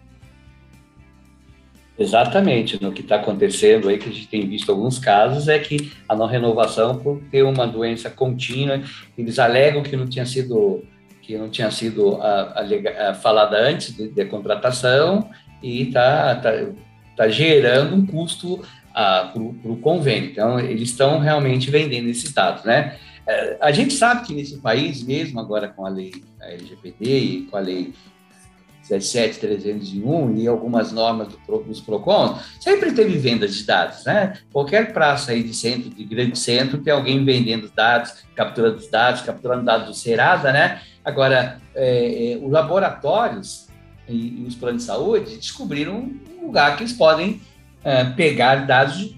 Exatamente. 2.00 2.81
No 2.81 2.93
que 2.93 3.01
está 3.01 3.17
acontecendo 3.17 3.89
aí, 3.89 3.98
que 3.98 4.10
a 4.10 4.12
gente 4.12 4.27
tem 4.27 4.48
visto 4.48 4.72
alguns 4.72 4.98
casos, 4.98 5.50
é 5.50 5.60
que 5.60 5.91
a 6.08 6.15
não 6.15 6.25
renovação, 6.25 6.98
por 6.98 7.22
ter 7.29 7.43
uma 7.43 7.67
doença 7.67 8.10
contínua, 8.10 8.81
eles 9.17 9.38
alegam 9.38 9.84
que 9.84 9.98
não 9.98 10.08
tinha 10.08 10.25
sido 10.25 10.84
que 11.21 11.37
não 11.37 11.49
tinha 11.49 11.69
sido 11.71 12.15
a, 12.21 12.63
a, 13.09 13.13
falada 13.13 13.57
antes 13.57 13.95
da 14.13 14.25
contratação 14.25 15.29
e 15.61 15.83
está 15.83 16.35
tá, 16.35 16.51
tá 17.15 17.29
gerando 17.29 17.95
um 17.95 18.05
custo 18.05 18.61
para 18.93 19.31
o 19.35 19.77
convênio. 19.77 20.31
Então, 20.31 20.59
eles 20.59 20.89
estão 20.89 21.19
realmente 21.19 21.69
vendendo 21.71 22.09
esses 22.09 22.31
dados, 22.33 22.63
né? 22.63 22.97
É, 23.25 23.57
a 23.61 23.71
gente 23.71 23.93
sabe 23.93 24.25
que 24.25 24.33
nesse 24.33 24.57
país, 24.57 25.03
mesmo 25.03 25.39
agora 25.39 25.67
com 25.67 25.85
a 25.85 25.89
lei 25.89 26.11
LGPD 26.41 27.19
e 27.19 27.41
com 27.43 27.55
a 27.55 27.59
lei 27.59 27.93
17301 28.83 30.37
e 30.37 30.47
algumas 30.47 30.91
normas 30.91 31.29
do, 31.29 31.59
dos 31.59 31.79
PROCON, 31.79 32.37
sempre 32.59 32.91
teve 32.91 33.17
vendas 33.17 33.55
de 33.55 33.63
dados, 33.63 34.03
né? 34.05 34.33
Qualquer 34.51 34.91
praça 34.91 35.31
aí 35.31 35.43
de 35.43 35.53
centro, 35.53 35.89
de 35.89 36.03
grande 36.03 36.37
centro, 36.37 36.79
tem 36.79 36.91
alguém 36.91 37.23
vendendo 37.23 37.71
dados, 37.73 38.25
capturando 38.35 38.77
os 38.77 38.89
dados, 38.89 39.21
capturando 39.21 39.63
dados 39.63 39.87
do 39.87 39.93
Serasa, 39.93 40.51
né? 40.51 40.81
Agora, 41.03 41.60
é, 41.74 42.34
é, 42.34 42.38
os 42.38 42.51
laboratórios 42.51 43.67
e, 44.08 44.41
e, 44.41 44.46
os 44.48 44.55
planos 44.55 44.84
de 44.84 44.88
saúde 44.88 45.38
descobriram 45.38 46.12
um 46.39 46.46
lugar 46.48 46.75
que 46.75 46.84
eles 46.84 46.93
podem 46.93 47.41
é, 47.84 48.03
pegar 48.03 48.67
dados 48.67 49.15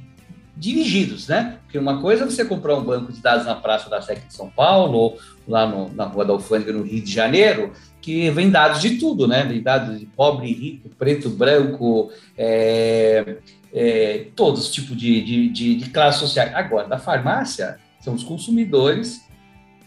dirigidos, 0.56 1.28
né? 1.28 1.58
Porque 1.64 1.78
uma 1.78 2.00
coisa 2.00 2.24
é 2.24 2.26
você 2.26 2.46
comprar 2.46 2.76
um 2.76 2.84
banco 2.84 3.12
de 3.12 3.20
dados 3.20 3.46
na 3.46 3.56
Praça 3.56 3.90
da 3.90 4.02
Sé 4.02 4.16
de 4.16 4.34
São 4.34 4.50
Paulo, 4.50 4.98
ou 4.98 5.20
lá 5.48 5.66
no, 5.66 5.94
na 5.94 6.06
Rua 6.06 6.26
da 6.26 6.34
Alfândega, 6.34 6.72
no 6.72 6.84
Rio 6.84 7.04
de 7.04 7.12
Janeiro, 7.12 7.74
que 8.02 8.30
vem 8.30 8.50
dados 8.50 8.80
de 8.80 8.98
tudo, 8.98 9.28
né? 9.28 9.44
Vem 9.44 9.62
dados 9.62 10.00
de 10.00 10.06
pobre, 10.06 10.54
rico, 10.54 10.90
preto, 10.90 11.30
branco, 11.30 12.12
é, 12.38 13.38
é, 13.74 14.28
todos 14.36 14.66
os 14.66 14.72
tipos 14.72 14.96
de, 14.96 15.22
de, 15.22 15.50
de, 15.50 15.76
de 15.76 15.90
classes 15.90 16.22
sociais. 16.22 16.54
Agora, 16.54 16.88
da 16.88 17.00
farmácia, 17.00 17.80
são 18.00 18.14
os 18.14 18.24
consumidores 18.24 19.22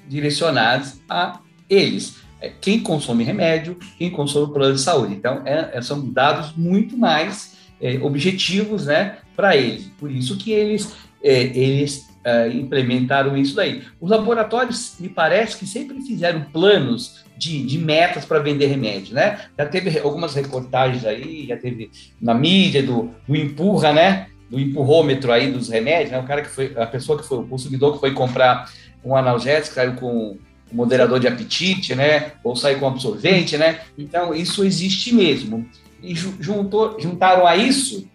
direcionados 0.09 1.01
a 1.09 1.41
eles. 1.69 2.17
É, 2.41 2.51
quem 2.61 2.81
consome 2.81 3.25
remédio, 3.25 3.79
quem 3.99 4.11
consome 4.11 4.53
plano 4.53 4.75
de 4.75 4.81
saúde. 4.81 5.15
Então, 5.15 5.43
é, 5.45 5.71
é 5.73 5.83
são 5.83 6.09
dados 6.11 6.53
muito 6.57 6.97
mais 6.97 7.57
é, 7.81 7.99
objetivos 8.03 8.87
né, 8.87 9.19
para 9.35 9.57
eles. 9.57 9.91
Por 9.99 10.11
isso 10.11 10.37
que 10.37 10.53
eles, 10.53 10.95
é, 11.23 11.43
eles 11.43 12.07
é, 12.27 12.49
implementaram 12.49 13.37
isso 13.37 13.55
daí. 13.55 13.85
Os 14.01 14.11
laboratórios, 14.11 14.97
me 14.99 15.09
parece 15.09 15.57
que 15.57 15.67
sempre 15.67 16.03
fizeram 16.03 16.43
planos 16.53 17.25
de, 17.37 17.65
de 17.65 17.79
metas 17.79 18.25
para 18.25 18.41
vender 18.41 18.67
remédio, 18.67 19.15
né? 19.15 19.43
Já 19.57 19.67
teve 19.67 19.99
algumas 20.01 20.35
reportagens 20.35 21.05
aí, 21.05 21.47
já 21.47 21.57
teve 21.57 21.91
na 22.21 22.35
mídia 22.35 22.83
do, 22.83 23.11
do 23.29 23.37
empurra, 23.37 23.93
né? 23.93 24.27
Do 24.51 24.59
empurrômetro 24.59 25.33
aí 25.33 25.53
dos 25.53 25.69
remédios, 25.69 26.11
né? 26.11 26.19
O 26.19 26.25
cara 26.25 26.43
que 26.43 26.49
foi, 26.49 26.73
a 26.77 26.87
pessoa 26.87 27.17
que 27.17 27.27
foi, 27.27 27.39
o 27.39 27.47
consumidor 27.47 27.95
que 27.95 28.01
foi 28.01 28.13
comprar 28.13 28.71
um 29.05 29.15
analgésico, 29.15 29.75
saiu 29.75 29.95
com 29.95 30.37
moderador 30.73 31.21
de 31.21 31.29
apetite, 31.29 31.95
né? 31.95 32.33
Ou 32.43 32.57
sair 32.57 32.79
com 32.79 32.87
absorvente, 32.87 33.57
né? 33.57 33.81
Então, 33.97 34.35
isso 34.35 34.65
existe 34.65 35.15
mesmo. 35.15 35.69
E 36.03 36.15
juntou, 36.15 36.99
juntaram 37.01 37.47
a 37.47 37.57
isso 37.57 38.09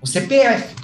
o 0.00 0.06
CPF. 0.06 0.74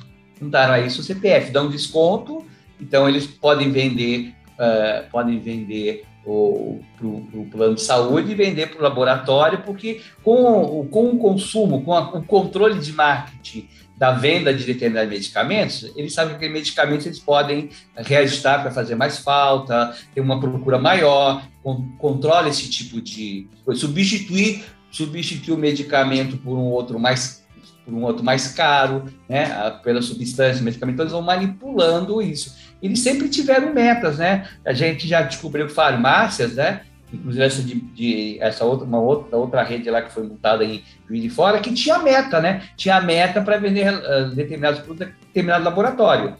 Juntaram 0.40 0.74
a 0.74 0.80
isso 0.80 1.00
o 1.00 1.04
CPF, 1.04 1.50
dão 1.50 1.68
desconto, 1.68 2.44
então 2.80 3.06
eles 3.06 3.26
podem 3.26 3.70
vender, 3.70 4.34
uh, 4.54 5.10
podem 5.10 5.38
vender 5.38 6.06
para 6.22 6.32
o 6.32 7.48
plano 7.50 7.74
de 7.74 7.82
saúde 7.82 8.32
e 8.32 8.34
vender 8.34 8.70
para 8.70 8.78
o 8.78 8.82
laboratório, 8.82 9.62
porque 9.64 10.00
com, 10.22 10.86
com 10.90 11.10
o 11.10 11.18
consumo, 11.18 11.82
com 11.82 11.92
a, 11.92 12.00
o 12.16 12.22
controle 12.22 12.78
de 12.78 12.92
marketing 12.92 13.68
da 14.00 14.12
venda 14.12 14.54
de 14.54 14.64
determinados 14.64 15.10
medicamentos, 15.10 15.92
eles 15.94 16.14
sabem 16.14 16.30
que 16.30 16.36
aqueles 16.36 16.54
medicamentos 16.54 17.04
eles 17.04 17.18
podem 17.18 17.68
reajustar 17.94 18.62
para 18.62 18.70
fazer 18.70 18.94
mais 18.94 19.18
falta, 19.18 19.94
ter 20.14 20.22
uma 20.22 20.40
procura 20.40 20.78
maior, 20.78 21.46
con 21.62 21.86
controla 21.98 22.48
esse 22.48 22.70
tipo 22.70 22.98
de 22.98 23.46
coisa, 23.62 23.78
substituir, 23.78 24.64
substituir 24.90 25.52
o 25.52 25.58
medicamento 25.58 26.38
por 26.38 26.56
um 26.56 26.70
outro 26.70 26.98
mais 26.98 27.44
por 27.84 27.92
um 27.92 28.02
outro 28.02 28.24
mais 28.24 28.48
caro, 28.48 29.04
né, 29.28 29.70
pela 29.82 30.00
substância, 30.00 30.62
medicamento, 30.62 31.02
eles 31.02 31.12
vão 31.12 31.20
manipulando 31.20 32.22
isso. 32.22 32.56
Eles 32.82 33.00
sempre 33.00 33.28
tiveram 33.28 33.74
metas, 33.74 34.16
né? 34.16 34.48
A 34.64 34.72
gente 34.72 35.06
já 35.06 35.22
descobriu 35.22 35.68
farmácias, 35.68 36.54
né? 36.54 36.82
Inclusive 37.12 37.44
essa 37.44 37.62
de, 37.62 37.74
de, 37.74 38.38
essa 38.40 38.64
outra 38.64 38.86
uma 38.86 39.00
outra 39.00 39.36
outra 39.36 39.62
rede 39.62 39.90
lá 39.90 40.02
que 40.02 40.12
foi 40.12 40.22
montada 40.22 40.64
em 40.64 40.82
Juiz 41.08 41.22
de 41.22 41.30
Fora 41.30 41.60
que 41.60 41.72
tinha 41.72 41.98
meta, 41.98 42.40
né? 42.40 42.62
Tinha 42.76 43.00
meta 43.00 43.40
para 43.42 43.58
vender 43.58 43.92
uh, 43.92 44.34
determinados 44.34 44.80
produtos 44.80 45.14
determinado 45.26 45.64
laboratório 45.64 46.36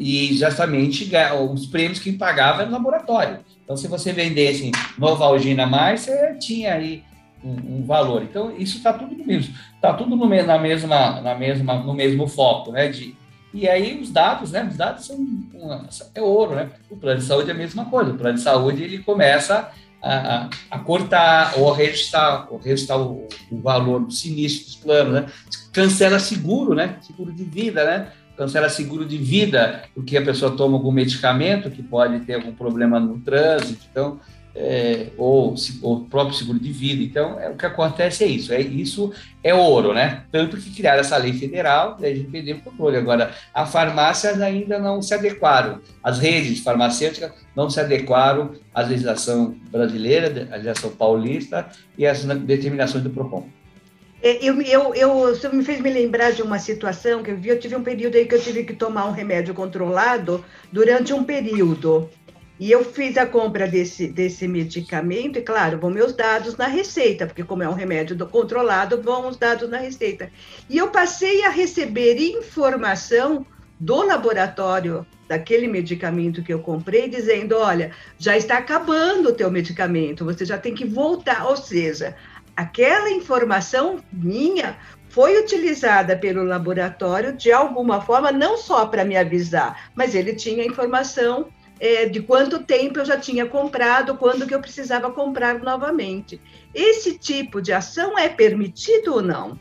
e 0.00 0.34
justamente 0.34 1.10
os 1.52 1.66
prêmios 1.66 1.98
que 1.98 2.12
pagava 2.12 2.64
no 2.64 2.72
laboratório. 2.72 3.40
Então, 3.62 3.76
se 3.76 3.86
você 3.86 4.14
vendesse 4.14 4.72
Novalgina 4.98 5.66
mais, 5.66 6.00
você 6.00 6.34
tinha 6.38 6.72
aí 6.72 7.04
um, 7.44 7.76
um 7.76 7.84
valor. 7.84 8.22
Então, 8.22 8.56
isso 8.56 8.78
está 8.78 8.94
tudo 8.94 9.14
no 9.14 9.24
mesmo, 9.24 9.54
está 9.74 9.92
tudo 9.92 10.16
no, 10.16 10.26
na 10.26 10.58
mesma, 10.58 11.20
na 11.20 11.34
mesma, 11.34 11.74
no 11.74 11.92
mesmo 11.92 12.26
foco, 12.26 12.72
né? 12.72 12.88
De, 12.88 13.14
e 13.52 13.68
aí 13.68 14.00
os 14.00 14.10
dados, 14.10 14.52
né? 14.52 14.66
Os 14.70 14.76
dados 14.76 15.06
são 15.06 15.18
é 16.14 16.22
ouro, 16.22 16.54
né? 16.54 16.70
O 16.88 16.96
plano 16.96 17.20
de 17.20 17.26
saúde 17.26 17.50
é 17.50 17.52
a 17.52 17.56
mesma 17.56 17.84
coisa. 17.84 18.12
O 18.12 18.16
plano 18.16 18.38
de 18.38 18.42
saúde 18.42 18.82
ele 18.82 18.98
começa 19.00 19.70
a, 20.02 20.50
a, 20.70 20.78
cortar 20.78 21.54
ou 21.58 21.72
a 21.72 21.76
registrar, 21.76 22.48
ou 22.50 22.58
o, 22.58 23.28
o, 23.50 23.60
valor 23.60 24.00
do 24.00 24.12
sinistro 24.12 24.66
dos 24.66 24.76
planos, 24.76 25.12
né? 25.12 25.26
Cancela 25.72 26.18
seguro, 26.18 26.74
né? 26.74 26.96
Seguro 27.02 27.32
de 27.32 27.44
vida, 27.44 27.84
né? 27.84 28.12
Cancela 28.36 28.68
seguro 28.68 29.04
de 29.04 29.18
vida, 29.18 29.82
porque 29.94 30.16
a 30.16 30.24
pessoa 30.24 30.56
toma 30.56 30.76
algum 30.76 30.90
medicamento 30.90 31.70
que 31.70 31.82
pode 31.82 32.20
ter 32.20 32.34
algum 32.34 32.52
problema 32.52 32.98
no 32.98 33.20
trânsito. 33.20 33.86
Então, 33.90 34.18
é, 34.54 35.06
ou, 35.16 35.54
o 35.82 36.00
próprio 36.00 36.36
seguro 36.36 36.58
de 36.58 36.72
vida. 36.72 37.02
Então, 37.02 37.38
é, 37.38 37.48
o 37.50 37.56
que 37.56 37.66
acontece 37.66 38.24
é 38.24 38.26
isso. 38.26 38.52
É, 38.52 38.60
isso 38.60 39.12
é 39.42 39.54
ouro, 39.54 39.92
né? 39.92 40.24
Tanto 40.30 40.56
que 40.56 40.74
criaram 40.74 41.00
essa 41.00 41.16
lei 41.16 41.32
federal, 41.32 41.96
da 41.96 42.08
LGPD 42.08 42.52
o 42.54 42.60
controle. 42.60 42.96
Agora, 42.96 43.32
as 43.54 43.70
farmácias 43.70 44.40
ainda 44.40 44.78
não 44.78 45.00
se 45.00 45.14
adequaram, 45.14 45.80
as 46.02 46.18
redes 46.18 46.60
farmacêuticas 46.60 47.32
não 47.54 47.70
se 47.70 47.80
adequaram 47.80 48.52
à 48.74 48.82
legislação 48.82 49.56
brasileira, 49.70 50.48
à 50.50 50.56
legislação 50.56 50.90
paulista 50.90 51.68
e 51.96 52.06
às 52.06 52.24
determinações 52.24 53.02
do 53.04 53.10
PROCON. 53.10 53.48
É, 54.22 54.36
eu, 54.46 54.60
eu, 54.60 54.94
eu, 54.94 55.14
você 55.14 55.48
me 55.48 55.64
fez 55.64 55.80
me 55.80 55.88
lembrar 55.88 56.32
de 56.32 56.42
uma 56.42 56.58
situação 56.58 57.22
que 57.22 57.30
eu 57.30 57.36
vi. 57.38 57.48
Eu 57.48 57.58
tive 57.58 57.74
um 57.74 57.82
período 57.82 58.16
aí 58.16 58.26
que 58.26 58.34
eu 58.34 58.40
tive 58.42 58.64
que 58.64 58.74
tomar 58.74 59.06
um 59.06 59.12
remédio 59.12 59.54
controlado 59.54 60.44
durante 60.70 61.14
um 61.14 61.24
período. 61.24 62.10
E 62.60 62.70
eu 62.70 62.84
fiz 62.84 63.16
a 63.16 63.24
compra 63.24 63.66
desse, 63.66 64.06
desse 64.06 64.46
medicamento, 64.46 65.38
e 65.38 65.42
claro, 65.42 65.78
vão 65.78 65.88
meus 65.88 66.12
dados 66.12 66.58
na 66.58 66.66
receita, 66.66 67.26
porque 67.26 67.42
como 67.42 67.62
é 67.62 67.68
um 67.68 67.72
remédio 67.72 68.14
do, 68.14 68.26
controlado, 68.26 69.00
vão 69.00 69.26
os 69.30 69.38
dados 69.38 69.70
na 69.70 69.78
receita. 69.78 70.30
E 70.68 70.76
eu 70.76 70.88
passei 70.88 71.42
a 71.42 71.48
receber 71.48 72.18
informação 72.18 73.46
do 73.80 74.02
laboratório 74.02 75.06
daquele 75.26 75.68
medicamento 75.68 76.42
que 76.42 76.52
eu 76.52 76.58
comprei, 76.58 77.08
dizendo: 77.08 77.56
olha, 77.56 77.92
já 78.18 78.36
está 78.36 78.58
acabando 78.58 79.30
o 79.30 79.34
teu 79.34 79.50
medicamento, 79.50 80.26
você 80.26 80.44
já 80.44 80.58
tem 80.58 80.74
que 80.74 80.84
voltar. 80.84 81.46
Ou 81.46 81.56
seja, 81.56 82.14
aquela 82.54 83.08
informação 83.08 84.00
minha 84.12 84.76
foi 85.08 85.42
utilizada 85.42 86.14
pelo 86.14 86.42
laboratório 86.42 87.32
de 87.34 87.50
alguma 87.50 88.02
forma, 88.02 88.30
não 88.30 88.58
só 88.58 88.84
para 88.84 89.02
me 89.02 89.16
avisar, 89.16 89.90
mas 89.94 90.14
ele 90.14 90.34
tinha 90.34 90.62
informação 90.62 91.48
é, 91.80 92.06
de 92.06 92.20
quanto 92.20 92.62
tempo 92.62 93.00
eu 93.00 93.04
já 93.04 93.18
tinha 93.18 93.46
comprado, 93.46 94.16
quando 94.16 94.46
que 94.46 94.54
eu 94.54 94.60
precisava 94.60 95.10
comprar 95.10 95.58
novamente. 95.58 96.40
Esse 96.74 97.18
tipo 97.18 97.62
de 97.62 97.72
ação 97.72 98.18
é 98.18 98.28
permitido 98.28 99.14
ou 99.14 99.22
não? 99.22 99.58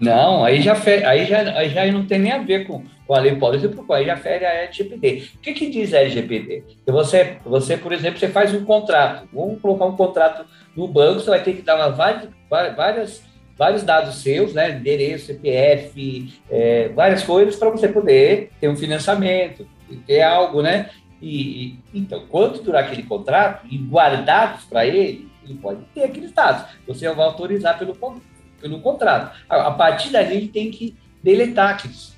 Não, 0.00 0.44
aí 0.44 0.60
já, 0.60 0.76
aí 1.06 1.24
já, 1.24 1.40
aí 1.56 1.70
já 1.70 1.86
não 1.86 2.06
tem 2.06 2.18
nem 2.18 2.32
a 2.32 2.38
ver 2.38 2.66
com, 2.66 2.84
com 3.06 3.14
a 3.14 3.20
lei 3.20 3.34
policy, 3.36 3.68
porque 3.68 3.92
aí 3.92 4.06
já 4.06 4.16
fere 4.16 4.44
a 4.44 4.62
LGPD. 4.64 5.30
O 5.36 5.38
que, 5.38 5.52
que 5.52 5.70
diz 5.70 5.94
a 5.94 6.00
LGPD? 6.00 6.64
Que 6.84 6.92
você, 6.92 7.36
você, 7.44 7.76
por 7.76 7.92
exemplo, 7.92 8.18
você 8.18 8.28
faz 8.28 8.52
um 8.54 8.64
contrato, 8.64 9.28
vamos 9.32 9.60
colocar 9.60 9.86
um 9.86 9.96
contrato 9.96 10.44
no 10.76 10.86
banco, 10.86 11.20
você 11.20 11.30
vai 11.30 11.42
ter 11.42 11.54
que 11.54 11.62
dar 11.62 11.76
uma, 11.76 11.88
várias, 12.48 13.24
vários 13.56 13.82
dados 13.82 14.22
seus, 14.22 14.54
né, 14.54 14.70
endereço, 14.70 15.26
CPF, 15.26 16.40
é, 16.48 16.88
várias 16.90 17.24
coisas 17.24 17.56
para 17.56 17.70
você 17.70 17.88
poder 17.88 18.52
ter 18.60 18.68
um 18.68 18.76
financiamento, 18.76 19.66
ter 20.06 20.22
algo, 20.22 20.62
né? 20.62 20.90
E, 21.20 21.78
então, 21.92 22.26
quanto 22.28 22.62
durar 22.62 22.84
aquele 22.84 23.02
contrato 23.02 23.66
e 23.68 23.76
guardados 23.76 24.64
para 24.64 24.86
ele, 24.86 25.28
ele 25.44 25.54
pode 25.54 25.82
ter 25.94 26.04
aqueles 26.04 26.32
dados. 26.32 26.64
Você 26.86 27.10
vai 27.12 27.26
autorizar 27.26 27.78
pelo, 27.78 27.96
pelo 28.60 28.80
contrato. 28.80 29.36
A, 29.48 29.68
a 29.68 29.70
partir 29.72 30.10
dali, 30.10 30.36
ele 30.36 30.48
tem 30.48 30.70
que 30.70 30.96
deletar 31.22 31.70
aqueles. 31.70 32.16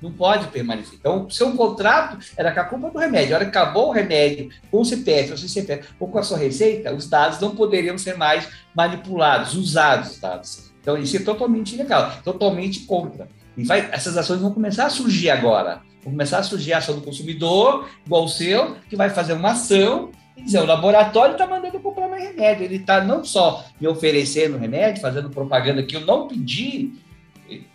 Não 0.00 0.10
pode 0.10 0.48
permanecer. 0.48 0.98
Então, 0.98 1.30
seu 1.30 1.52
contrato 1.52 2.18
era 2.36 2.50
com 2.50 2.60
a 2.60 2.64
culpa 2.64 2.90
do 2.90 2.98
remédio. 2.98 3.34
A 3.34 3.38
hora 3.38 3.44
que 3.44 3.56
acabou 3.56 3.88
o 3.88 3.92
remédio 3.92 4.50
com 4.70 4.80
o 4.80 4.84
CPF, 4.84 5.30
ou, 5.30 5.38
CPF, 5.38 5.88
ou 6.00 6.08
com 6.08 6.18
a 6.18 6.22
sua 6.22 6.38
receita, 6.38 6.92
os 6.92 7.08
dados 7.08 7.38
não 7.38 7.54
poderiam 7.54 7.96
ser 7.96 8.16
mais 8.16 8.48
manipulados, 8.74 9.54
usados 9.54 10.12
os 10.12 10.18
dados. 10.18 10.72
Então, 10.80 10.98
isso 10.98 11.16
é 11.16 11.20
totalmente 11.20 11.74
ilegal, 11.74 12.10
totalmente 12.24 12.80
contra. 12.80 13.28
E 13.56 13.62
vai, 13.62 13.88
essas 13.92 14.16
ações 14.16 14.40
vão 14.40 14.52
começar 14.52 14.86
a 14.86 14.90
surgir 14.90 15.30
agora. 15.30 15.80
Começar 16.04 16.38
a 16.38 16.42
surgir 16.42 16.72
a 16.72 16.78
ação 16.78 16.96
do 16.96 17.02
consumidor, 17.02 17.88
igual 18.04 18.24
o 18.24 18.28
seu, 18.28 18.76
que 18.88 18.96
vai 18.96 19.10
fazer 19.10 19.34
uma 19.34 19.52
ação 19.52 20.10
e 20.36 20.42
dizer: 20.42 20.60
o 20.60 20.66
laboratório 20.66 21.32
está 21.32 21.46
mandando 21.46 21.78
comprar 21.80 22.08
mais 22.08 22.24
remédio. 22.24 22.64
Ele 22.64 22.76
está 22.76 23.02
não 23.02 23.24
só 23.24 23.64
me 23.80 23.86
oferecendo 23.86 24.58
remédio, 24.58 25.00
fazendo 25.00 25.30
propaganda 25.30 25.82
que 25.82 25.96
eu 25.96 26.00
não 26.00 26.26
pedi, 26.26 26.92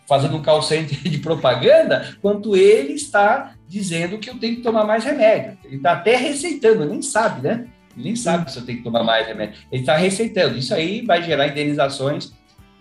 fazendo 0.07 0.37
um 0.37 0.41
call 0.41 0.61
center 0.61 0.97
de 1.09 1.17
propaganda, 1.19 2.15
quanto 2.21 2.55
ele 2.55 2.93
está 2.93 3.55
dizendo 3.67 4.17
que 4.17 4.29
eu 4.29 4.37
tenho 4.37 4.57
que 4.57 4.61
tomar 4.61 4.85
mais 4.85 5.03
remédio. 5.03 5.57
Ele 5.63 5.77
está 5.77 5.93
até 5.93 6.15
receitando, 6.15 6.85
nem 6.85 7.01
sabe, 7.01 7.41
né? 7.41 7.67
Ele 7.95 8.05
nem 8.05 8.15
sabe 8.15 8.51
se 8.51 8.59
eu 8.59 8.65
tenho 8.65 8.79
que 8.79 8.83
tomar 8.83 9.03
mais 9.03 9.27
remédio. 9.27 9.55
Ele 9.71 9.81
está 9.81 9.95
receitando. 9.95 10.57
Isso 10.57 10.73
aí 10.73 11.01
vai 11.01 11.23
gerar 11.23 11.47
indenizações 11.47 12.31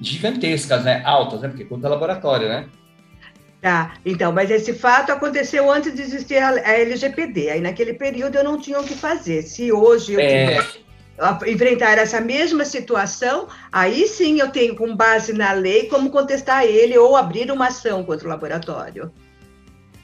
gigantescas, 0.01 0.85
né? 0.85 1.03
Altas, 1.05 1.41
né? 1.41 1.49
Porque 1.49 1.65
conta 1.65 1.89
laboratório, 1.89 2.49
né? 2.49 2.67
Tá, 3.67 3.95
então, 4.07 4.31
mas 4.31 4.49
esse 4.49 4.73
fato 4.73 5.11
aconteceu 5.11 5.69
antes 5.69 5.93
de 5.93 6.01
existir 6.01 6.37
a, 6.37 6.53
LGPD. 6.57 7.51
Aí 7.51 7.61
naquele 7.61 7.95
período 7.95 8.37
eu 8.37 8.45
não 8.45 8.61
tinha 8.61 8.79
o 8.79 8.85
que 8.85 8.95
fazer. 8.95 9.43
Se 9.43 9.73
hoje 9.73 10.13
eu 10.13 10.21
é... 10.21 10.65
enfrentar 11.49 11.99
essa 11.99 12.21
mesma 12.21 12.65
situação, 12.65 13.49
aí 13.73 14.07
sim 14.07 14.39
eu 14.39 14.51
tenho, 14.53 14.77
com 14.77 14.95
base 14.95 15.33
na 15.33 15.51
lei, 15.51 15.89
como 15.89 16.11
contestar 16.11 16.63
ele 16.63 16.97
ou 16.97 17.17
abrir 17.17 17.51
uma 17.51 17.67
ação 17.67 18.05
contra 18.05 18.29
o 18.29 18.31
laboratório. 18.31 19.11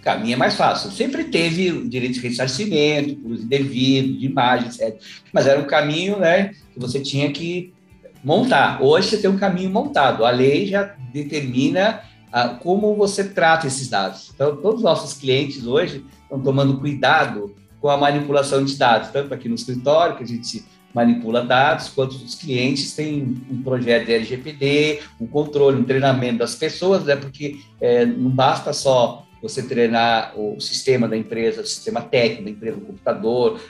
Caminho 0.02 0.34
é 0.34 0.38
mais 0.38 0.56
fácil. 0.56 0.90
Sempre 0.90 1.22
teve 1.22 1.70
o 1.70 1.88
direito 1.88 2.14
de 2.14 2.20
ressarcimento, 2.20 3.16
uso 3.24 3.44
indevido, 3.44 4.18
de 4.18 4.26
imagem, 4.26 4.66
etc. 4.66 5.00
Mas 5.32 5.46
era 5.46 5.60
um 5.60 5.66
caminho 5.66 6.18
né, 6.18 6.50
que 6.74 6.80
você 6.80 6.98
tinha 6.98 7.30
que 7.30 7.72
montar. 8.24 8.82
Hoje 8.82 9.10
você 9.10 9.18
tem 9.18 9.30
um 9.30 9.38
caminho 9.38 9.70
montado. 9.70 10.24
A 10.24 10.30
lei 10.32 10.66
já 10.66 10.96
determina 11.12 12.10
como 12.60 12.94
você 12.94 13.24
trata 13.24 13.66
esses 13.66 13.88
dados. 13.88 14.30
Então, 14.34 14.56
todos 14.56 14.78
os 14.78 14.84
nossos 14.84 15.14
clientes 15.14 15.66
hoje 15.66 16.04
estão 16.22 16.40
tomando 16.40 16.78
cuidado 16.78 17.54
com 17.80 17.88
a 17.88 17.96
manipulação 17.96 18.64
de 18.64 18.76
dados, 18.76 19.10
tanto 19.10 19.34
aqui 19.34 19.48
no 19.48 19.54
escritório, 19.54 20.16
que 20.16 20.22
a 20.22 20.26
gente 20.26 20.64
manipula 20.94 21.44
dados, 21.44 21.88
quanto 21.88 22.12
os 22.12 22.34
clientes 22.34 22.94
têm 22.94 23.36
um 23.50 23.62
projeto 23.62 24.06
de 24.06 24.14
LGPD, 24.14 25.00
um 25.20 25.26
controle, 25.26 25.80
um 25.80 25.84
treinamento 25.84 26.38
das 26.38 26.54
pessoas, 26.54 27.04
né? 27.04 27.16
porque 27.16 27.58
é, 27.80 28.04
não 28.04 28.30
basta 28.30 28.72
só 28.72 29.26
você 29.42 29.62
treinar 29.62 30.38
o 30.38 30.60
sistema 30.60 31.08
da 31.08 31.16
empresa, 31.16 31.62
o 31.62 31.66
sistema 31.66 32.00
técnico 32.00 32.44
da 32.44 32.50
empresa, 32.50 32.78
o 32.78 32.82
computador, 32.82 33.60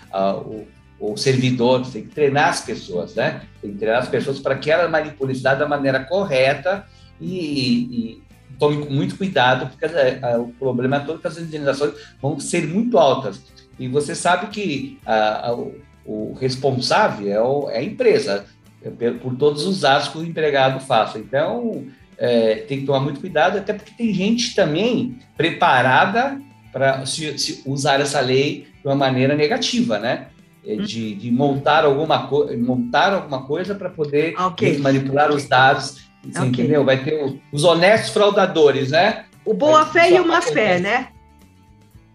o, 0.44 0.66
o 1.00 1.16
servidor, 1.16 1.84
você 1.84 1.92
tem 1.92 2.02
que 2.02 2.14
treinar 2.14 2.50
as 2.50 2.60
pessoas, 2.60 3.14
né? 3.14 3.42
Tem 3.62 3.72
que 3.72 3.78
treinar 3.78 4.02
as 4.02 4.08
pessoas 4.08 4.38
para 4.38 4.56
que 4.56 4.70
ela 4.70 4.86
manipule 4.86 5.32
isso 5.32 5.42
da 5.42 5.66
maneira 5.66 6.04
correta 6.04 6.86
e, 7.18 7.26
e, 7.26 8.22
tome 8.62 8.88
muito 8.88 9.16
cuidado, 9.16 9.66
porque 9.66 9.84
a, 9.84 10.34
a, 10.34 10.38
o 10.38 10.52
problema 10.52 10.96
é 10.96 11.00
todo 11.00 11.18
que 11.18 11.26
as 11.26 11.36
indenizações 11.36 11.94
vão 12.20 12.38
ser 12.38 12.64
muito 12.68 12.96
altas. 12.96 13.42
E 13.76 13.88
você 13.88 14.14
sabe 14.14 14.46
que 14.48 15.00
a, 15.04 15.52
o, 15.52 15.74
o, 16.06 16.32
responsável 16.34 17.32
é, 17.32 17.42
o, 17.42 17.68
é 17.68 17.78
a 17.78 17.82
empresa, 17.82 18.44
é, 18.80 19.10
por 19.10 19.34
todos 19.34 19.66
os 19.66 19.84
atos 19.84 20.08
que 20.08 20.18
o 20.18 20.24
empregado 20.24 20.78
faça. 20.78 21.18
Então, 21.18 21.86
é, 22.16 22.54
tem 22.68 22.80
que 22.80 22.86
tomar 22.86 23.00
muito 23.00 23.18
cuidado, 23.18 23.58
até 23.58 23.72
porque 23.72 23.94
tem 23.98 24.14
gente 24.14 24.54
também 24.54 25.18
preparada 25.36 26.40
para 26.72 27.04
se, 27.04 27.36
se 27.38 27.62
usar 27.66 28.00
essa 28.00 28.20
lei 28.20 28.68
de 28.80 28.86
uma 28.86 28.94
maneira 28.94 29.34
negativa, 29.34 29.98
né? 29.98 30.28
É, 30.64 30.76
de, 30.76 31.16
de 31.16 31.32
montar 31.32 31.84
alguma 31.84 32.28
coisa 32.28 32.56
montar 32.56 33.12
alguma 33.12 33.42
coisa 33.42 33.74
para 33.74 33.90
poder 33.90 34.40
okay. 34.40 34.78
manipular 34.78 35.32
os 35.32 35.48
dados 35.48 36.11
okay. 36.28 36.48
entendeu? 36.48 36.84
Vai 36.84 37.02
ter 37.02 37.40
os 37.52 37.64
honestos 37.64 38.10
fraudadores, 38.10 38.90
né? 38.90 39.24
O 39.44 39.54
boa-fé 39.54 40.10
e 40.12 40.20
o 40.20 40.26
má-fé, 40.26 40.78
né? 40.78 41.08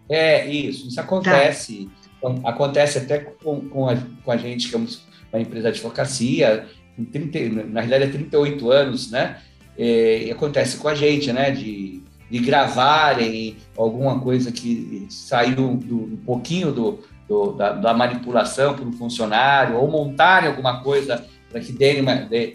É, 0.08 0.46
isso. 0.46 0.88
Isso 0.88 1.00
acontece. 1.00 1.90
Tá. 2.20 2.28
Acontece 2.44 2.98
até 2.98 3.18
com, 3.18 3.60
com, 3.68 3.88
a, 3.88 3.96
com 4.24 4.32
a 4.32 4.36
gente, 4.36 4.68
que 4.68 4.74
é 4.74 4.78
uma 4.78 5.40
empresa 5.40 5.70
de 5.70 5.78
advocacia, 5.78 6.66
30, 7.12 7.64
na 7.66 7.80
realidade 7.80 8.10
é 8.10 8.18
38 8.18 8.70
anos, 8.70 9.10
né? 9.10 9.38
É, 9.76 10.24
e 10.24 10.30
acontece 10.30 10.78
com 10.78 10.88
a 10.88 10.94
gente, 10.94 11.32
né? 11.32 11.50
De, 11.50 12.02
de 12.30 12.38
gravarem 12.38 13.56
alguma 13.76 14.18
coisa 14.20 14.50
que 14.50 15.06
saiu 15.08 15.76
do, 15.76 15.96
um 15.96 16.16
pouquinho 16.16 16.72
do, 16.72 17.00
do 17.28 17.52
da, 17.52 17.72
da, 17.72 17.94
manipulação 17.94 18.74
por 18.74 18.86
um 18.86 18.92
funcionário, 18.92 19.76
ou 19.76 19.88
montarem 19.88 20.48
alguma 20.48 20.82
coisa 20.82 21.24
para 21.50 21.60
que 21.60 21.72
uma, 22.00 22.14
de, 22.16 22.54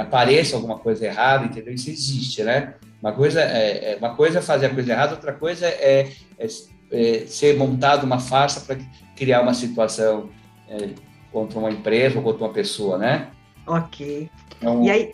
apareça 0.00 0.56
alguma 0.56 0.78
coisa 0.78 1.06
errada, 1.06 1.46
entendeu? 1.46 1.74
Isso 1.74 1.90
existe, 1.90 2.42
né? 2.42 2.74
Uma 3.00 3.12
coisa 3.12 3.40
é, 3.40 3.92
é, 3.92 3.96
uma 3.96 4.14
coisa 4.14 4.38
é 4.38 4.42
fazer 4.42 4.66
a 4.66 4.74
coisa 4.74 4.92
errada, 4.92 5.14
outra 5.14 5.32
coisa 5.32 5.66
é, 5.66 6.10
é, 6.38 6.48
é 6.90 7.26
ser 7.26 7.56
montado 7.56 8.04
uma 8.04 8.18
farsa 8.18 8.60
para 8.60 8.78
criar 9.14 9.42
uma 9.42 9.54
situação 9.54 10.30
é, 10.68 10.88
contra 11.30 11.58
uma 11.58 11.70
empresa 11.70 12.16
ou 12.16 12.22
contra 12.22 12.44
uma 12.44 12.52
pessoa, 12.52 12.98
né? 12.98 13.28
Ok. 13.66 14.30
Então, 14.56 14.82
e 14.82 14.90
aí, 14.90 15.12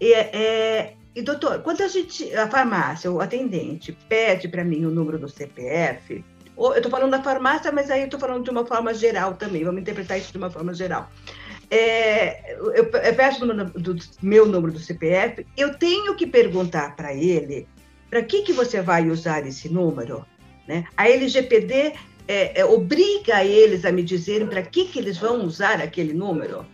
é, 0.00 0.92
e 1.14 1.22
doutor, 1.22 1.62
quando 1.62 1.82
a 1.82 1.88
gente, 1.88 2.32
a 2.34 2.48
farmácia, 2.48 3.10
o 3.10 3.20
atendente 3.20 3.96
pede 4.08 4.46
para 4.46 4.64
mim 4.64 4.84
o 4.84 4.90
número 4.90 5.18
do 5.18 5.28
CPF, 5.28 6.24
eu 6.56 6.74
estou 6.74 6.90
falando 6.90 7.10
da 7.10 7.22
farmácia, 7.22 7.72
mas 7.72 7.90
aí 7.90 8.00
eu 8.00 8.04
estou 8.04 8.20
falando 8.20 8.44
de 8.44 8.50
uma 8.50 8.64
forma 8.64 8.94
geral 8.94 9.34
também, 9.34 9.64
vamos 9.64 9.80
interpretar 9.80 10.18
isso 10.18 10.30
de 10.30 10.38
uma 10.38 10.50
forma 10.50 10.72
geral 10.74 11.10
é, 11.70 12.54
eu, 12.54 12.72
eu 12.84 13.14
peço 13.14 13.44
o 13.44 13.64
do, 13.64 13.96
meu 14.20 14.44
número 14.44 14.72
do 14.72 14.80
CPF, 14.80 15.46
eu 15.56 15.74
tenho 15.78 16.14
que 16.16 16.26
perguntar 16.26 16.96
para 16.96 17.14
ele 17.14 17.66
para 18.10 18.22
que, 18.22 18.42
que 18.42 18.52
você 18.52 18.82
vai 18.82 19.08
usar 19.08 19.46
esse 19.46 19.68
número. 19.68 20.26
Né? 20.66 20.84
A 20.96 21.08
LGPD 21.08 21.94
é, 22.26 22.60
é, 22.60 22.64
obriga 22.64 23.44
eles 23.44 23.84
a 23.84 23.92
me 23.92 24.02
dizerem 24.02 24.48
para 24.48 24.62
que, 24.62 24.86
que 24.86 24.98
eles 24.98 25.16
vão 25.16 25.44
usar 25.44 25.80
aquele 25.80 26.12
número. 26.12 26.66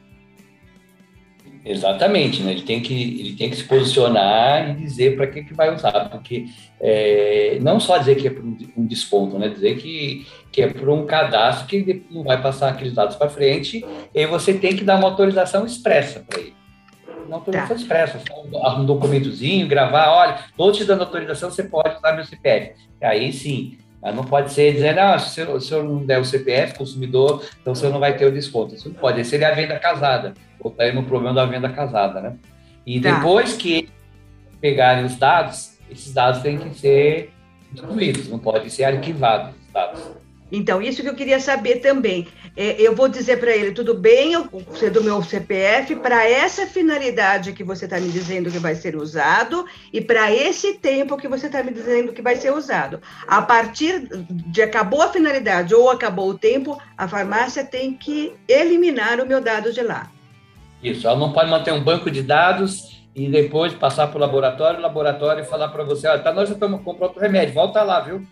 Exatamente, 1.69 2.45
né? 2.45 2.53
Ele 2.53 2.63
tem 2.63 2.81
que, 2.81 2.95
ele 2.95 3.33
tem 3.35 3.51
que 3.51 3.57
se 3.57 3.65
posicionar 3.65 4.71
e 4.71 4.75
dizer 4.75 5.17
para 5.17 5.27
que, 5.27 5.43
que 5.43 5.53
vai 5.53 5.75
usar, 5.75 6.09
porque 6.09 6.47
é, 6.81 7.59
não 7.61 7.81
só 7.81 7.99
dizer 7.99 8.15
que 8.15 8.29
é 8.29 8.31
por 8.31 8.45
um 8.45 8.87
desconto, 8.87 9.37
né? 9.37 9.49
Dizer 9.49 9.77
que, 9.77 10.25
que 10.53 10.63
é 10.63 10.69
por 10.69 10.89
um 10.89 11.05
cadastro 11.05 11.67
que 11.67 12.05
não 12.09 12.23
vai 12.23 12.41
passar 12.41 12.69
aqueles 12.69 12.95
dados 12.95 13.17
para 13.17 13.29
frente, 13.29 13.85
e 14.15 14.21
aí 14.21 14.27
você 14.27 14.55
tem 14.55 14.77
que 14.77 14.85
dar 14.85 14.97
uma 14.97 15.09
autorização 15.09 15.67
expressa 15.67 16.21
para 16.21 16.39
ele. 16.39 16.55
Uma 17.27 17.39
autorização 17.39 17.75
tá. 17.75 17.83
expressa, 17.83 18.23
um 18.79 18.85
documentozinho, 18.85 19.67
gravar, 19.67 20.13
olha, 20.13 20.39
estou 20.49 20.71
te 20.71 20.85
dando 20.85 21.01
autorização, 21.01 21.51
você 21.51 21.65
pode 21.65 21.97
usar 21.97 22.13
meu 22.13 22.25
CPF. 22.25 22.75
Aí 23.03 23.33
sim, 23.33 23.77
mas 24.01 24.15
não 24.15 24.23
pode 24.23 24.53
ser 24.53 24.73
dizendo, 24.73 25.01
ah, 25.01 25.19
se 25.19 25.43
o 25.43 25.61
senhor 25.61 25.83
não 25.83 26.07
der 26.07 26.21
o 26.21 26.25
CPF, 26.25 26.79
consumidor, 26.79 27.45
então 27.61 27.73
o 27.73 27.77
senhor 27.77 27.91
não 27.91 27.99
vai 27.99 28.17
ter 28.17 28.27
o 28.27 28.31
desconto. 28.31 28.77
Isso 28.77 28.89
não 28.89 28.95
pode. 28.95 29.21
Esse 29.21 29.31
seria 29.31 29.49
a 29.49 29.53
venda 29.53 29.77
casada. 29.81 30.33
Voltaria 30.67 30.93
no 30.93 31.05
problema 31.05 31.33
da 31.33 31.47
venda 31.47 31.69
casada, 31.69 32.21
né? 32.21 32.37
E 32.85 33.01
tá. 33.01 33.15
depois 33.15 33.53
que 33.53 33.89
pegarem 34.61 35.05
os 35.05 35.15
dados, 35.17 35.79
esses 35.89 36.13
dados 36.13 36.43
têm 36.43 36.59
que 36.59 36.77
ser 36.77 37.31
distribuídos, 37.71 38.29
não 38.29 38.39
podem 38.41 38.69
ser 38.69 38.83
arquivados 38.83 39.55
os 39.55 39.73
dados. 39.73 40.03
Então, 40.51 40.83
isso 40.83 41.03
que 41.03 41.09
eu 41.09 41.15
queria 41.15 41.39
saber 41.39 41.77
também. 41.77 42.27
É, 42.57 42.81
eu 42.81 42.97
vou 42.97 43.09
dizer 43.09 43.39
para 43.39 43.55
ele, 43.55 43.71
tudo 43.73 43.95
bem, 43.95 44.33
eu 44.33 44.49
ser 44.75 44.91
do 44.91 45.05
meu 45.05 45.23
CPF 45.23 45.95
para 45.97 46.29
essa 46.29 46.67
finalidade 46.67 47.53
que 47.53 47.63
você 47.63 47.85
está 47.85 48.01
me 48.01 48.09
dizendo 48.09 48.51
que 48.51 48.59
vai 48.59 48.75
ser 48.75 48.97
usado 48.97 49.67
e 49.93 50.01
para 50.01 50.33
esse 50.33 50.75
tempo 50.79 51.17
que 51.17 51.29
você 51.29 51.47
está 51.47 51.63
me 51.63 51.73
dizendo 51.73 52.13
que 52.13 52.23
vai 52.23 52.35
ser 52.35 52.53
usado. 52.53 53.01
A 53.27 53.43
partir 53.43 54.09
de 54.31 54.63
acabou 54.63 55.03
a 55.03 55.13
finalidade 55.13 55.75
ou 55.75 55.91
acabou 55.91 56.31
o 56.31 56.39
tempo, 56.39 56.81
a 56.97 57.07
farmácia 57.07 57.65
tem 57.65 57.93
que 57.93 58.33
eliminar 58.49 59.21
o 59.21 59.27
meu 59.27 59.41
dado 59.41 59.73
de 59.73 59.83
lá. 59.83 60.11
Isso, 60.83 61.07
ela 61.07 61.19
não 61.19 61.33
pode 61.33 61.51
manter 61.51 61.73
um 61.73 61.83
banco 61.83 62.11
de 62.11 62.23
dados 62.23 62.97
e 63.15 63.29
depois 63.29 63.73
passar 63.73 64.09
para 64.09 64.19
o 64.19 64.21
laboratório, 64.21 64.79
o 64.79 64.83
laboratório 64.83 65.45
falar 65.45 65.69
para 65.69 65.83
você, 65.83 66.07
olha, 66.07 66.19
tá, 66.19 66.33
nós 66.33 66.49
já 66.49 66.55
estamos 66.55 66.83
comprando 66.83 67.09
outro 67.09 67.23
remédio, 67.23 67.55
volta 67.55 67.83
lá, 67.83 68.01
viu? 68.01 68.27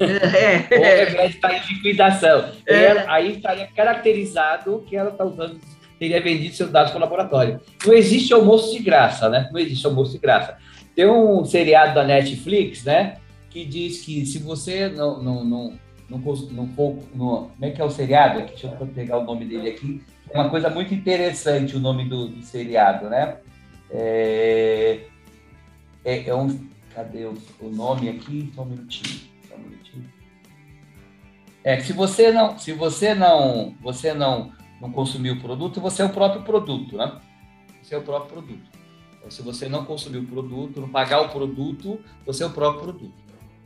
É. 0.00 0.56
o 0.76 0.82
remédio 0.82 1.36
está 1.36 1.52
em 1.52 1.60
liquidação. 1.60 2.48
É. 2.66 3.04
aí 3.06 3.36
estaria 3.36 3.68
caracterizado 3.76 4.82
que 4.88 4.96
ela 4.96 5.10
está 5.10 5.24
usando, 5.24 5.60
teria 5.98 6.22
vendido 6.22 6.54
seus 6.54 6.70
dados 6.70 6.90
para 6.90 6.98
o 6.98 7.02
laboratório. 7.02 7.60
Não 7.86 7.94
existe 7.94 8.32
almoço 8.32 8.72
de 8.72 8.82
graça, 8.82 9.28
né? 9.28 9.48
Não 9.52 9.60
existe 9.60 9.86
almoço 9.86 10.12
de 10.12 10.18
graça. 10.18 10.56
Tem 10.96 11.06
um 11.06 11.44
seriado 11.44 11.94
da 11.94 12.04
Netflix, 12.04 12.84
né? 12.84 13.16
Que 13.50 13.64
diz 13.64 14.04
que 14.04 14.24
se 14.24 14.38
você 14.38 14.88
não, 14.88 15.22
não, 15.22 15.44
não, 15.44 15.78
não, 16.08 16.18
não 16.50 16.68
for. 16.68 16.98
No, 17.14 17.50
como 17.50 17.64
é 17.64 17.70
que 17.70 17.80
é 17.80 17.84
o 17.84 17.90
seriado? 17.90 18.40
Deixa 18.40 18.66
eu 18.66 18.86
pegar 18.86 19.18
o 19.18 19.24
nome 19.24 19.44
dele 19.44 19.68
aqui. 19.68 20.02
É 20.34 20.40
uma 20.40 20.50
coisa 20.50 20.68
muito 20.68 20.92
interessante 20.92 21.76
o 21.76 21.78
nome 21.78 22.08
do, 22.08 22.26
do 22.26 22.42
seriado, 22.42 23.08
né? 23.08 23.38
É, 23.88 25.04
é, 26.04 26.28
é, 26.28 26.34
um. 26.34 26.68
Cadê 26.92 27.24
o, 27.24 27.34
o 27.60 27.70
nome 27.70 28.08
aqui? 28.08 28.50
Só 28.52 28.62
um 28.62 28.64
minutinho. 28.64 29.20
Só 29.48 29.54
um 29.54 29.58
minutinho. 29.58 30.12
É 31.62 31.76
que 31.76 31.84
se 31.84 31.92
você 31.92 32.32
não, 32.32 32.58
se 32.58 32.72
você 32.72 33.14
não, 33.14 33.76
você 33.80 34.12
não, 34.12 34.52
não 34.80 34.90
consumir 34.90 35.30
o 35.30 35.40
produto, 35.40 35.80
você 35.80 36.02
é 36.02 36.04
o 36.04 36.10
próprio 36.10 36.42
produto, 36.42 36.96
né? 36.96 37.20
Você 37.80 37.94
é 37.94 37.98
o 37.98 38.02
próprio 38.02 38.32
produto. 38.32 38.70
Então, 39.16 39.30
se 39.30 39.40
você 39.40 39.68
não 39.68 39.84
consumir 39.84 40.18
o 40.18 40.26
produto, 40.26 40.80
não 40.80 40.88
pagar 40.88 41.20
o 41.20 41.28
produto, 41.28 42.00
você 42.26 42.42
é 42.42 42.46
o 42.46 42.50
próprio 42.50 42.82
produto. 42.82 43.14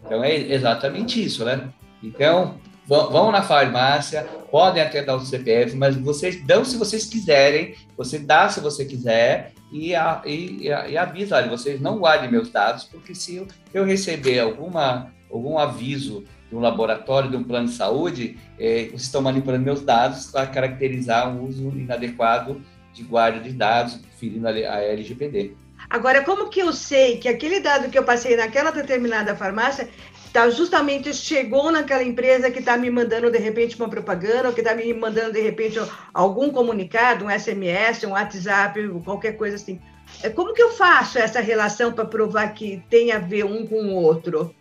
Então 0.04 0.22
é 0.22 0.36
exatamente 0.36 1.24
isso, 1.24 1.46
né? 1.46 1.72
Então, 2.02 2.56
vão 2.88 3.30
na 3.30 3.42
farmácia, 3.42 4.26
podem 4.50 4.82
até 4.82 5.02
dar 5.02 5.16
o 5.16 5.20
CPF, 5.24 5.76
mas 5.76 5.94
vocês 5.96 6.42
dão 6.46 6.64
se 6.64 6.78
vocês 6.78 7.04
quiserem, 7.04 7.74
você 7.96 8.18
dá 8.18 8.48
se 8.48 8.60
você 8.60 8.84
quiser 8.84 9.52
e, 9.70 9.94
a, 9.94 10.22
e, 10.24 10.62
e 10.62 10.96
avisa, 10.96 11.36
olha, 11.36 11.50
vocês 11.50 11.78
não 11.80 11.98
guardem 11.98 12.30
meus 12.30 12.50
dados, 12.50 12.84
porque 12.84 13.14
se 13.14 13.36
eu, 13.36 13.46
eu 13.74 13.84
receber 13.84 14.38
alguma, 14.38 15.12
algum 15.30 15.58
aviso 15.58 16.24
de 16.48 16.56
um 16.56 16.60
laboratório, 16.60 17.30
de 17.30 17.36
um 17.36 17.44
plano 17.44 17.68
de 17.68 17.74
saúde, 17.74 18.38
é, 18.58 18.86
vocês 18.86 19.02
estão 19.02 19.20
manipulando 19.20 19.64
meus 19.64 19.82
dados 19.82 20.30
para 20.30 20.46
caracterizar 20.46 21.28
um 21.28 21.46
uso 21.46 21.68
inadequado 21.68 22.62
de 22.94 23.02
guarda 23.02 23.38
de 23.38 23.52
dados, 23.52 24.00
ferindo 24.18 24.48
a 24.48 24.52
LGPD. 24.52 25.52
Agora, 25.90 26.24
como 26.24 26.48
que 26.48 26.60
eu 26.60 26.72
sei 26.72 27.18
que 27.18 27.28
aquele 27.28 27.60
dado 27.60 27.88
que 27.88 27.98
eu 27.98 28.04
passei 28.04 28.36
naquela 28.36 28.70
determinada 28.70 29.36
farmácia 29.36 29.88
tá 30.32 30.48
justamente 30.50 31.12
chegou 31.14 31.70
naquela 31.70 32.02
empresa 32.02 32.50
que 32.50 32.58
está 32.58 32.76
me 32.76 32.90
mandando 32.90 33.30
de 33.30 33.38
repente 33.38 33.76
uma 33.76 33.88
propaganda, 33.88 34.48
ou 34.48 34.54
que 34.54 34.60
está 34.60 34.74
me 34.74 34.92
mandando 34.94 35.32
de 35.32 35.40
repente 35.40 35.78
algum 36.12 36.50
comunicado, 36.50 37.24
um 37.24 37.30
SMS, 37.30 38.04
um 38.04 38.10
WhatsApp, 38.10 38.88
qualquer 39.04 39.32
coisa 39.32 39.56
assim. 39.56 39.80
É, 40.22 40.28
como 40.30 40.54
que 40.54 40.62
eu 40.62 40.70
faço 40.70 41.18
essa 41.18 41.40
relação 41.40 41.92
para 41.92 42.04
provar 42.04 42.48
que 42.54 42.82
tem 42.88 43.12
a 43.12 43.18
ver 43.18 43.44
um 43.44 43.66
com 43.66 43.76
o 43.76 43.94
outro? 43.94 44.54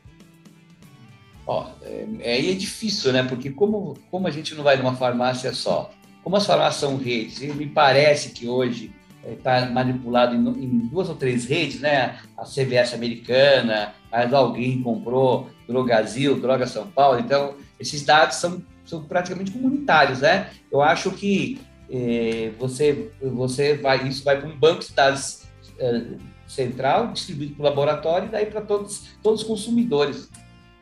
Ó, 1.45 1.67
é, 1.81 2.05
aí 2.23 2.51
é 2.51 2.53
difícil, 2.53 3.13
né? 3.13 3.23
Porque 3.23 3.49
como, 3.49 3.97
como 4.11 4.27
a 4.27 4.31
gente 4.31 4.53
não 4.53 4.63
vai 4.63 4.77
numa 4.77 4.95
farmácia 4.95 5.53
só, 5.53 5.89
como 6.23 6.35
as 6.35 6.45
farmácias 6.45 6.81
são 6.81 6.97
redes, 6.97 7.39
me 7.55 7.67
parece 7.67 8.31
que 8.31 8.47
hoje 8.47 8.93
está 9.25 9.57
é, 9.57 9.69
manipulado 9.69 10.35
em, 10.35 10.39
em, 10.63 10.77
duas 10.87 11.09
ou 11.09 11.15
três 11.15 11.45
redes, 11.45 11.79
né? 11.79 12.19
A 12.37 12.43
CVS 12.43 12.93
americana, 12.93 13.95
mas 14.11 14.33
alguém 14.33 14.81
comprou 14.81 15.49
Drogazil, 15.67 16.39
Droga 16.39 16.65
São 16.65 16.87
Paulo. 16.87 17.19
Então, 17.19 17.55
esses 17.79 18.03
dados 18.03 18.37
são, 18.37 18.63
são 18.85 19.03
praticamente 19.03 19.51
comunitários, 19.51 20.21
né? 20.21 20.49
Eu 20.71 20.81
acho 20.81 21.11
que 21.11 21.59
eh, 21.89 22.51
você, 22.57 23.11
você 23.21 23.75
vai, 23.75 24.07
isso 24.07 24.23
vai 24.23 24.39
para 24.39 24.49
um 24.49 24.57
banco 24.57 24.81
de 24.81 24.93
dados 24.93 25.43
eh, 25.77 26.17
central, 26.47 27.11
distribuído 27.11 27.55
para 27.55 27.61
o 27.61 27.65
laboratório 27.65 28.27
e 28.27 28.31
daí 28.31 28.45
para 28.45 28.61
todos, 28.61 29.09
todos 29.21 29.41
os 29.41 29.47
consumidores. 29.47 30.29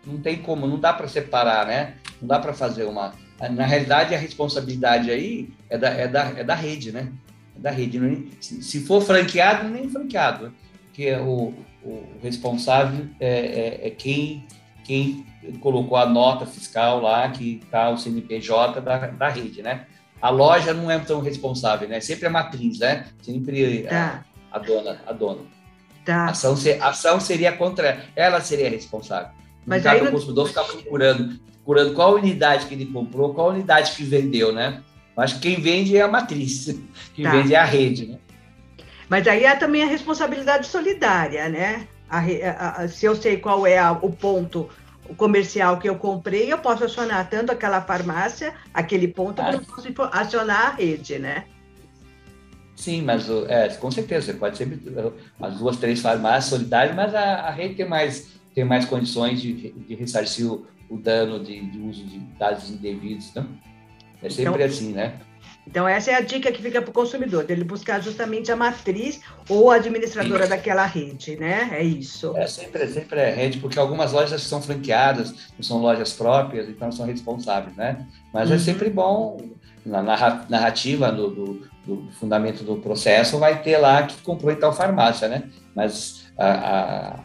Não 0.06 0.20
tem 0.20 0.38
como, 0.38 0.68
não 0.68 0.80
dá 0.80 0.94
para 0.94 1.08
separar, 1.08 1.66
né? 1.66 1.96
Não 2.22 2.28
dá 2.28 2.40
para 2.40 2.54
fazer 2.54 2.84
uma. 2.84 3.14
Na 3.52 3.66
realidade, 3.66 4.16
a 4.16 4.18
responsabilidade 4.18 5.12
aí 5.12 5.50
é 5.70 5.78
da, 5.78 5.90
é 5.90 6.08
da, 6.08 6.24
é 6.38 6.44
da 6.44 6.56
rede, 6.56 6.92
né? 6.92 7.12
É 7.56 7.60
da 7.60 7.72
rede. 7.72 8.00
Se 8.40 8.82
for 8.82 9.02
franqueado, 9.02 9.68
nem 9.68 9.90
franqueado, 9.90 10.54
porque 10.86 11.12
o, 11.16 11.54
o 11.84 12.04
responsável 12.22 13.08
é, 13.20 13.30
é, 13.30 13.88
é 13.88 13.90
quem 13.90 14.46
quem 14.86 15.26
colocou 15.60 15.98
a 15.98 16.06
nota 16.06 16.46
fiscal 16.46 17.02
lá, 17.02 17.28
que 17.30 17.60
está 17.64 17.90
o 17.90 17.98
CNPJ 17.98 18.80
da, 18.80 19.08
da 19.08 19.30
rede, 19.30 19.62
né? 19.62 19.88
A 20.22 20.30
loja 20.30 20.74
não 20.74 20.90
é 20.90 20.98
tão 21.00 21.22
responsável, 21.22 21.90
né? 21.90 22.00
Sempre 22.00 22.28
a 22.28 22.30
matriz, 22.30 22.80
né? 22.80 23.08
Sempre 23.22 23.84
tá. 23.84 24.24
a, 24.52 24.58
a, 24.58 24.60
dona, 24.60 25.02
a 25.06 25.12
dona. 25.12 25.42
Tá. 26.06 26.28
A 26.28 26.30
ação, 26.30 26.56
ação 26.82 27.20
seria 27.20 27.52
contra 27.52 28.06
ela, 28.16 28.40
seria 28.40 28.70
responsável. 28.70 29.32
Mas 29.66 29.84
no 29.84 29.90
caso, 29.90 30.04
não... 30.04 30.10
o 30.10 30.14
consumidor 30.14 30.48
ficar 30.48 30.64
procurando, 30.64 31.40
procurando 31.56 31.94
qual 31.96 32.16
unidade 32.16 32.68
que 32.68 32.76
ele 32.76 32.86
comprou, 32.86 33.34
qual 33.34 33.50
unidade 33.50 33.92
que 33.96 34.04
vendeu, 34.04 34.54
né? 34.54 34.84
Acho 35.18 35.36
que 35.40 35.50
quem 35.50 35.62
vende 35.62 35.98
é 35.98 36.02
a 36.02 36.08
matriz, 36.08 36.66
quem 37.16 37.26
tá. 37.26 37.32
vende 37.32 37.56
é 37.56 37.58
a 37.58 37.66
rede, 37.66 38.06
né? 38.08 38.20
Mas 39.10 39.28
aí 39.28 39.46
há 39.46 39.56
também 39.56 39.84
a 39.84 39.88
responsabilidade 39.88 40.68
solidária, 40.68 41.48
né? 41.50 41.88
A, 42.10 42.20
a, 42.20 42.82
a, 42.82 42.88
se 42.88 43.06
eu 43.06 43.16
sei 43.16 43.38
qual 43.38 43.66
é 43.66 43.82
o 43.90 44.10
ponto 44.10 44.70
comercial 45.18 45.78
que 45.80 45.88
eu 45.88 45.96
comprei, 45.96 46.52
eu 46.52 46.58
posso 46.58 46.84
acionar 46.84 47.30
tanto 47.30 47.52
aquela 47.52 47.82
farmácia, 47.82 48.54
aquele 48.74 49.08
ponto, 49.08 49.42
como 49.42 49.58
eu 49.58 49.62
posso 49.62 49.88
acionar 50.12 50.68
a 50.68 50.70
rede, 50.72 51.20
né? 51.20 51.46
Sim, 52.76 53.04
mas 53.04 53.30
é, 53.48 53.70
com 53.70 53.90
certeza, 53.90 54.28
você 54.28 54.34
pode 54.34 54.58
sempre 54.58 54.80
as 55.40 55.58
duas, 55.58 55.78
três 55.78 56.02
farmácias 56.02 56.46
solidárias, 56.46 56.96
mas 56.96 57.16
a, 57.16 57.48
a 57.48 57.52
rede 57.52 57.76
tem 57.76 57.88
mais, 57.88 58.34
tem 58.54 58.66
mais 58.66 58.86
condições 58.86 59.42
de, 59.42 59.72
de 59.72 59.96
ressarcir 59.96 60.52
o, 60.52 60.68
o 60.90 60.98
dano 60.98 61.42
de, 61.42 61.60
de, 61.70 61.80
uso 61.80 62.04
de 62.04 62.20
dados 62.38 62.70
indevidos, 62.70 63.34
né? 63.34 63.46
É 64.22 64.30
sempre 64.30 64.56
então, 64.56 64.66
assim, 64.66 64.92
né? 64.92 65.20
Então, 65.68 65.88
essa 65.88 66.12
é 66.12 66.16
a 66.16 66.22
dica 66.22 66.52
que 66.52 66.62
fica 66.62 66.82
para 66.82 66.92
o 66.92 66.94
consumidor, 66.94 67.44
dele 67.44 67.64
buscar 67.64 68.00
justamente 68.00 68.52
a 68.52 68.56
matriz 68.56 69.20
ou 69.50 69.72
a 69.72 69.76
administradora 69.76 70.44
Sim. 70.44 70.50
daquela 70.50 70.86
rede, 70.86 71.36
né? 71.38 71.70
É 71.72 71.84
isso. 71.84 72.38
É 72.38 72.48
sempre, 72.48 72.88
sempre 72.88 73.20
é 73.20 73.34
rede, 73.34 73.58
porque 73.58 73.80
algumas 73.80 74.12
lojas 74.12 74.42
são 74.44 74.62
franqueadas, 74.62 75.32
não 75.56 75.64
são 75.64 75.80
lojas 75.80 76.14
próprias, 76.14 76.70
então 76.70 76.92
são 76.92 77.06
responsáveis, 77.06 77.76
né? 77.76 78.06
Mas 78.32 78.50
é 78.50 78.54
uhum. 78.54 78.60
é 78.60 78.64
sempre 78.64 78.90
bom, 78.90 79.38
na 79.86 80.02
narrativa 80.02 81.12
do, 81.12 81.30
do, 81.30 81.68
do, 81.86 82.12
fundamento 82.14 82.64
do 82.64 82.78
processo, 82.78 83.40
vai 83.40 83.62
ter 83.62 83.78
lá 83.78 84.04
que 84.04 84.22
comprou 84.22 84.52
em 84.52 84.56
tal 84.56 84.74
farmácia, 84.74 85.28
né? 85.28 85.44
Mas 85.76 86.28
a, 86.38 86.48
a, 86.48 87.20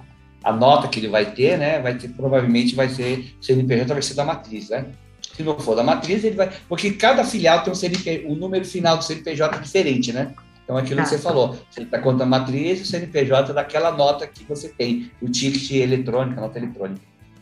a 0.45 0.53
nota 0.53 0.89
que 0.89 0.99
ele 0.99 1.09
vai 1.09 1.27
ter, 1.27 1.59
né? 1.59 1.79
Vai 1.81 1.95
ter, 1.95 2.09
provavelmente 2.09 2.75
vai 2.75 2.89
ser, 2.89 3.35
CNPJ 3.41 3.93
vai 3.93 4.03
ser 4.03 4.15
da 4.15 4.25
matriz, 4.25 4.71
né? 4.71 4.87
Se 5.35 5.43
não 5.43 5.59
for 5.59 5.75
da 5.75 5.83
matriz, 5.83 6.25
ele 6.25 6.37
vai. 6.37 6.51
Porque 6.69 6.93
cada 6.93 7.25
filial 7.25 7.63
tem 7.63 7.73
um 7.73 7.77
CNP, 7.77 8.25
o 8.27 8.35
número 8.35 8.65
final 8.65 8.97
do 8.97 9.05
CNPJ 9.05 9.57
é 9.57 9.61
diferente, 9.61 10.13
né? 10.13 10.35
Então, 10.65 10.77
aquilo 10.77 10.97
tá. 10.97 11.03
que 11.03 11.09
você 11.09 11.19
falou, 11.19 11.59
você 11.69 11.83
está 11.83 11.99
contando 11.99 12.23
a 12.23 12.27
matriz, 12.27 12.81
o 12.81 12.85
CNPJ 12.85 13.51
é 13.51 13.55
daquela 13.55 13.91
nota 13.91 14.27
que 14.27 14.45
você 14.45 14.69
tem, 14.69 15.11
o 15.21 15.29
ticket 15.29 15.71
eletrônico, 15.73 16.39
a 16.39 16.43
nota 16.43 16.59
eletrônica. 16.59 17.01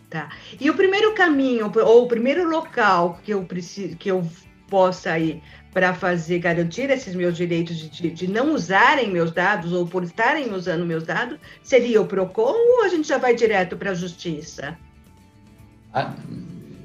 Tá. 0.08 0.30
E 0.58 0.70
o 0.70 0.74
primeiro 0.74 1.14
caminho, 1.14 1.70
ou 1.84 2.04
o 2.04 2.08
primeiro 2.08 2.48
local 2.48 3.20
que 3.22 3.32
eu 3.32 3.44
preciso, 3.44 3.96
que 3.96 4.10
eu 4.10 4.26
possa 4.68 5.18
ir 5.18 5.42
para 5.72 5.92
fazer 5.92 6.38
garantir 6.38 6.90
esses 6.90 7.14
meus 7.14 7.36
direitos 7.36 7.76
de, 7.76 8.10
de, 8.10 8.26
não 8.26 8.54
usarem 8.54 9.10
meus 9.10 9.30
dados 9.30 9.72
ou 9.72 9.86
por 9.86 10.02
estarem 10.02 10.52
usando 10.52 10.86
meus 10.86 11.04
dados, 11.04 11.38
seria 11.62 12.00
o 12.00 12.06
PROCON 12.06 12.54
ou 12.54 12.84
a 12.84 12.88
gente 12.88 13.06
já 13.06 13.18
vai 13.18 13.34
direto 13.34 13.76
para 13.76 13.90
a 13.90 13.94
justiça? 13.94 14.76
Ah, 15.92 16.14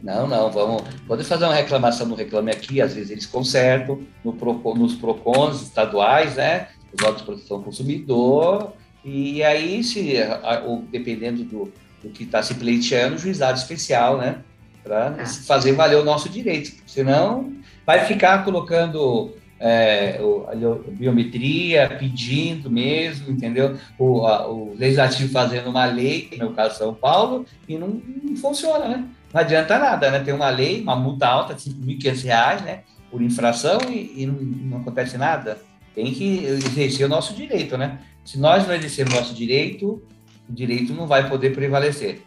não, 0.03 0.27
não, 0.27 0.51
vamos. 0.51 0.83
Pode 1.07 1.23
fazer 1.23 1.45
uma 1.45 1.55
reclamação 1.55 2.05
no 2.05 2.13
Reclame 2.13 2.51
Aqui, 2.51 2.81
às 2.81 2.93
vezes 2.93 3.09
eles 3.09 3.25
consertam, 3.25 4.01
no 4.23 4.33
Pro, 4.33 4.53
nos 4.75 4.95
PROCONs 4.95 5.61
estaduais, 5.61 6.35
né? 6.35 6.67
Os 6.93 7.01
órgãos 7.01 7.21
de 7.21 7.25
proteção 7.25 7.57
do 7.59 7.63
consumidor, 7.63 8.73
e 9.05 9.41
aí, 9.43 9.83
se, 9.83 10.15
dependendo 10.91 11.43
do, 11.43 11.73
do 12.03 12.09
que 12.09 12.23
está 12.23 12.43
se 12.43 12.53
pleiteando, 12.55 13.17
juizado 13.17 13.57
especial, 13.57 14.17
né? 14.17 14.39
Para 14.83 15.15
ah. 15.19 15.25
fazer 15.25 15.71
valer 15.71 15.97
o 15.97 16.03
nosso 16.03 16.27
direito. 16.27 16.73
Senão, 16.85 17.53
vai 17.85 18.05
ficar 18.05 18.43
colocando 18.43 19.33
é, 19.57 20.19
o, 20.21 20.45
a 20.49 20.91
biometria, 20.91 21.95
pedindo 21.97 22.69
mesmo, 22.69 23.31
entendeu? 23.31 23.77
O, 23.97 24.27
a, 24.27 24.49
o 24.49 24.75
legislativo 24.77 25.31
fazendo 25.31 25.69
uma 25.69 25.85
lei, 25.85 26.27
no 26.33 26.37
meu 26.39 26.53
caso 26.53 26.77
São 26.77 26.93
Paulo, 26.93 27.45
e 27.67 27.77
não, 27.77 28.01
não 28.21 28.35
funciona, 28.35 28.89
né? 28.89 29.05
Não 29.33 29.41
adianta 29.41 29.79
nada, 29.79 30.11
né? 30.11 30.19
Tem 30.19 30.33
uma 30.33 30.49
lei, 30.49 30.81
uma 30.81 30.95
multa 30.95 31.27
alta 31.27 31.55
de 31.55 31.69
R$ 31.69 31.97
5.500, 31.97 32.61
né? 32.61 32.83
Por 33.09 33.21
infração 33.21 33.79
e, 33.89 34.23
e 34.23 34.25
não, 34.27 34.35
não, 34.35 34.77
acontece 34.77 35.17
nada. 35.17 35.59
Tem 35.95 36.13
que 36.13 36.45
exercer 36.45 37.05
o 37.05 37.09
nosso 37.09 37.33
direito, 37.33 37.77
né? 37.77 37.99
Se 38.23 38.39
nós 38.39 38.67
não 38.67 38.75
exercermos 38.75 39.13
o 39.13 39.17
nosso 39.17 39.33
direito, 39.33 40.03
o 40.47 40.53
direito 40.53 40.93
não 40.93 41.07
vai 41.07 41.27
poder 41.27 41.53
prevalecer. 41.53 42.21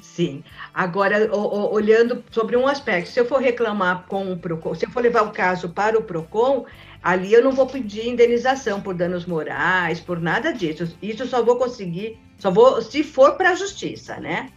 Sim. 0.00 0.42
Agora, 0.74 1.34
olhando 1.34 2.22
sobre 2.30 2.56
um 2.56 2.66
aspecto, 2.66 3.10
se 3.10 3.20
eu 3.20 3.24
for 3.24 3.40
reclamar 3.40 4.04
com 4.06 4.32
o 4.32 4.36
PROCON, 4.36 4.74
se 4.74 4.84
eu 4.84 4.90
for 4.90 5.02
levar 5.02 5.22
o 5.22 5.30
caso 5.30 5.68
para 5.68 5.98
o 5.98 6.02
PROCON, 6.02 6.66
ali 7.02 7.32
eu 7.32 7.42
não 7.42 7.52
vou 7.52 7.66
pedir 7.66 8.08
indenização 8.08 8.80
por 8.80 8.94
danos 8.94 9.24
morais, 9.24 10.00
por 10.00 10.20
nada 10.20 10.52
disso. 10.52 10.96
Isso 11.00 11.26
só 11.26 11.42
vou 11.42 11.56
conseguir, 11.56 12.18
só 12.38 12.50
vou 12.50 12.82
se 12.82 13.02
for 13.02 13.36
para 13.36 13.50
a 13.50 13.54
justiça, 13.54 14.18
né? 14.18 14.48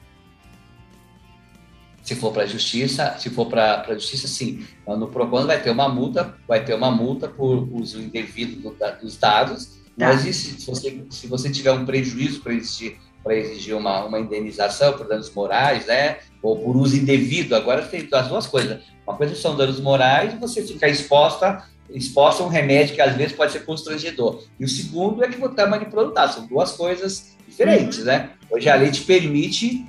Se 2.05 2.15
for 2.15 2.31
para 2.31 2.43
a 2.43 2.45
justiça, 2.45 3.15
se 3.17 3.31
for 3.31 3.47
para 3.47 3.81
a 3.81 3.93
justiça, 3.95 4.27
sim. 4.27 4.63
No 4.87 5.07
PROCON 5.07 5.47
vai 5.47 5.61
ter 5.61 5.71
uma 5.71 5.89
multa, 5.89 6.35
vai 6.47 6.63
ter 6.63 6.75
uma 6.75 6.91
multa 6.91 7.27
por 7.27 7.67
uso 7.73 7.99
indevido 7.99 8.61
do, 8.61 8.75
da, 8.75 8.91
dos 8.91 9.17
dados. 9.17 9.79
Tá. 9.97 10.09
Mas 10.09 10.23
isso, 10.23 10.61
se, 10.61 10.67
você, 10.67 11.03
se 11.09 11.25
você 11.25 11.49
tiver 11.49 11.71
um 11.71 11.83
prejuízo 11.83 12.41
para 12.41 12.53
existir 12.53 12.97
para 13.23 13.35
exigir 13.35 13.75
uma, 13.75 14.05
uma 14.05 14.19
indenização 14.19 14.93
por 14.93 15.07
danos 15.07 15.33
morais, 15.33 15.87
né? 15.87 16.19
Ou 16.43 16.59
por 16.59 16.77
uso 16.77 16.95
indevido. 16.95 17.55
Agora 17.55 17.81
tem 17.81 18.07
as 18.13 18.27
duas 18.27 18.45
coisas. 18.45 18.83
Uma 19.05 19.17
coisa 19.17 19.35
são 19.35 19.57
danos 19.57 19.79
morais 19.79 20.31
e 20.31 20.37
você 20.37 20.61
ficar 20.61 20.89
exposta 20.89 21.67
exposta 21.89 22.43
a 22.43 22.45
um 22.45 22.49
remédio 22.49 22.95
que 22.95 23.01
às 23.01 23.15
vezes 23.15 23.33
pode 23.33 23.51
ser 23.51 23.65
constrangedor. 23.65 24.43
E 24.59 24.65
o 24.65 24.67
segundo 24.67 25.23
é 25.23 25.27
que 25.27 25.37
você 25.37 25.51
está 25.51 25.67
manipulando 25.67 26.13
dados. 26.13 26.35
São 26.35 26.47
duas 26.47 26.71
coisas 26.71 27.34
diferentes, 27.55 28.03
né? 28.03 28.31
Hoje 28.51 28.69
a 28.69 28.75
lei 28.75 28.91
te 28.91 29.01
permite 29.01 29.85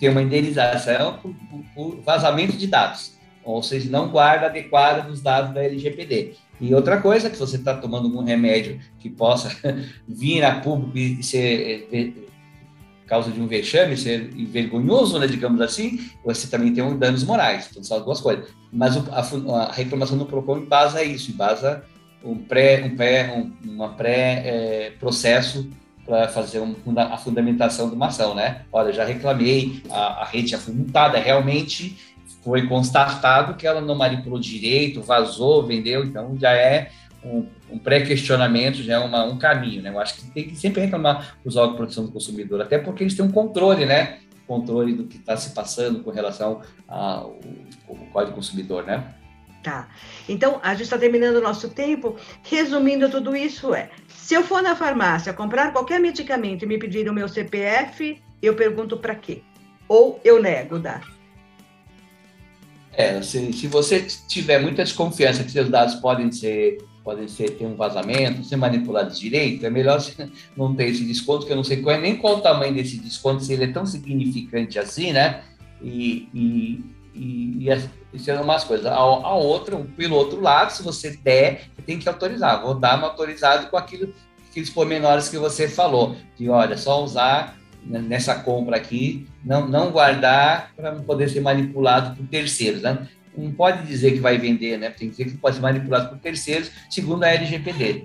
ter 0.00 0.08
uma 0.08 0.22
indenização 0.22 1.18
por, 1.18 1.34
por 1.74 2.00
vazamento 2.00 2.56
de 2.56 2.66
dados, 2.66 3.12
ou 3.44 3.62
seja, 3.62 3.90
não 3.90 4.08
guarda 4.08 4.46
adequada 4.46 5.02
dos 5.02 5.20
dados 5.20 5.54
da 5.54 5.62
LGPD. 5.62 6.34
E 6.60 6.74
outra 6.74 7.00
coisa, 7.00 7.30
que 7.30 7.36
você 7.36 7.56
está 7.56 7.74
tomando 7.74 8.06
algum 8.06 8.24
remédio 8.24 8.80
que 8.98 9.08
possa 9.08 9.54
vir 10.08 10.42
a 10.42 10.60
público 10.60 10.98
e 10.98 11.22
ser 11.22 12.28
causa 13.06 13.30
de 13.30 13.40
um 13.40 13.46
vexame, 13.46 13.96
ser 13.96 14.28
vergonhoso, 14.46 15.18
né, 15.18 15.26
digamos 15.26 15.60
assim, 15.62 16.10
você 16.22 16.46
também 16.46 16.74
tem 16.74 16.84
um 16.84 16.98
danos 16.98 17.24
morais. 17.24 17.68
Então, 17.70 17.82
são 17.82 17.96
as 17.96 18.04
duas 18.04 18.20
coisas. 18.20 18.50
Mas 18.70 18.96
a, 18.96 19.20
a 19.54 19.72
reclamação 19.72 20.18
do 20.18 20.26
PROCON 20.26 20.58
embasa 20.58 21.02
isso, 21.02 21.30
embasa 21.30 21.82
um 22.22 22.36
pré, 22.36 22.84
um 22.84 22.96
pré, 22.96 23.32
um, 23.34 23.72
uma 23.72 23.90
pré-processo 23.94 25.70
é, 25.72 25.87
para 26.08 26.26
fazer 26.26 26.58
um, 26.60 26.74
a 26.96 27.18
fundamentação 27.18 27.90
de 27.90 27.94
uma 27.94 28.06
ação, 28.06 28.34
né? 28.34 28.62
Olha, 28.72 28.94
já 28.94 29.04
reclamei, 29.04 29.82
a, 29.90 30.22
a 30.22 30.24
rede 30.24 30.48
já 30.48 30.58
foi 30.58 30.72
multada, 30.72 31.18
realmente 31.18 31.98
foi 32.42 32.66
constatado 32.66 33.54
que 33.54 33.66
ela 33.66 33.82
não 33.82 33.94
manipulou 33.94 34.40
direito, 34.40 35.02
vazou, 35.02 35.66
vendeu, 35.66 36.02
então 36.02 36.34
já 36.40 36.52
é 36.52 36.90
um, 37.22 37.46
um 37.70 37.78
pré-questionamento 37.78 38.82
já 38.82 38.94
é 38.94 38.98
uma, 38.98 39.24
um 39.24 39.36
caminho, 39.36 39.82
né? 39.82 39.90
Eu 39.90 40.00
acho 40.00 40.14
que 40.14 40.30
tem 40.30 40.48
que 40.48 40.56
sempre 40.56 40.80
reclamar 40.80 41.36
os 41.44 41.56
órgãos 41.56 41.72
de 41.72 41.76
proteção 41.76 42.06
do 42.06 42.12
consumidor, 42.12 42.62
até 42.62 42.78
porque 42.78 43.02
eles 43.02 43.14
têm 43.14 43.26
um 43.26 43.30
controle, 43.30 43.84
né? 43.84 44.20
Controle 44.46 44.94
do 44.94 45.04
que 45.04 45.18
está 45.18 45.36
se 45.36 45.50
passando 45.50 46.02
com 46.02 46.10
relação 46.10 46.62
ao, 46.86 47.38
ao 47.86 47.96
Código 48.12 48.34
Consumidor, 48.34 48.86
né? 48.86 49.04
Tá. 49.62 49.88
Então, 50.28 50.60
a 50.62 50.70
gente 50.72 50.84
está 50.84 50.96
terminando 50.96 51.36
o 51.36 51.40
nosso 51.42 51.68
tempo. 51.68 52.16
Resumindo 52.42 53.10
tudo 53.10 53.36
isso, 53.36 53.74
é: 53.74 53.90
se 54.28 54.34
eu 54.34 54.42
for 54.42 54.60
na 54.60 54.76
farmácia 54.76 55.32
comprar 55.32 55.72
qualquer 55.72 55.98
medicamento 55.98 56.62
e 56.62 56.66
me 56.66 56.76
pedir 56.76 57.08
o 57.08 57.14
meu 57.14 57.26
CPF, 57.26 58.20
eu 58.42 58.54
pergunto 58.54 58.98
para 58.98 59.14
quê? 59.14 59.40
Ou 59.88 60.20
eu 60.22 60.42
nego 60.42 60.78
dar? 60.78 61.02
É, 62.92 63.22
se, 63.22 63.50
se 63.54 63.66
você 63.66 64.06
tiver 64.28 64.58
muita 64.58 64.84
desconfiança 64.84 65.42
que 65.42 65.50
seus 65.50 65.70
dados 65.70 65.94
podem 65.94 66.30
ser 66.30 66.76
podem 67.02 67.26
ser, 67.26 67.52
ter 67.52 67.64
um 67.64 67.74
vazamento, 67.74 68.44
ser 68.44 68.56
manipulados 68.56 69.18
direito, 69.18 69.64
é 69.64 69.70
melhor 69.70 69.98
não 70.54 70.76
ter 70.76 70.90
esse 70.90 71.04
desconto, 71.04 71.46
que 71.46 71.52
eu 71.52 71.56
não 71.56 71.64
sei 71.64 71.80
qual 71.80 71.96
é, 71.96 71.98
nem 71.98 72.14
qual 72.14 72.36
o 72.36 72.42
tamanho 72.42 72.74
desse 72.74 72.98
desconto, 72.98 73.42
se 73.42 73.54
ele 73.54 73.64
é 73.64 73.72
tão 73.72 73.86
significante 73.86 74.78
assim, 74.78 75.10
né? 75.10 75.42
E, 75.80 76.28
e, 76.34 76.84
e, 77.18 77.64
e 77.64 77.70
é 77.70 78.40
umas 78.40 78.64
coisas. 78.64 78.86
A, 78.86 78.94
a 78.94 79.34
outra, 79.34 79.76
pelo 79.96 80.16
outro 80.16 80.40
lado, 80.40 80.70
se 80.70 80.82
você 80.82 81.16
der, 81.16 81.68
tem 81.84 81.98
que 81.98 82.08
autorizar. 82.08 82.62
Vou 82.62 82.74
dar 82.74 82.98
uma 82.98 83.08
autorizado 83.08 83.68
com 83.68 83.76
aquilo, 83.76 84.14
aqueles 84.48 84.70
pormenores 84.70 85.28
que 85.28 85.38
você 85.38 85.68
falou, 85.68 86.16
que 86.36 86.48
olha, 86.48 86.76
só 86.76 87.02
usar 87.02 87.56
nessa 87.84 88.34
compra 88.34 88.76
aqui, 88.76 89.26
não, 89.44 89.66
não 89.66 89.90
guardar 89.90 90.72
para 90.76 90.92
não 90.92 91.02
poder 91.02 91.28
ser 91.30 91.40
manipulado 91.40 92.16
por 92.16 92.26
terceiros. 92.26 92.82
Né? 92.82 93.08
não 93.36 93.52
pode 93.52 93.86
dizer 93.86 94.12
que 94.12 94.20
vai 94.20 94.36
vender, 94.36 94.76
né? 94.78 94.90
Tem 94.90 95.08
que 95.08 95.16
dizer 95.16 95.30
que 95.30 95.38
pode 95.38 95.56
ser 95.56 95.62
manipulado 95.62 96.08
por 96.08 96.18
terceiros, 96.18 96.70
segundo 96.90 97.22
a 97.24 97.28
LGPD. 97.28 98.04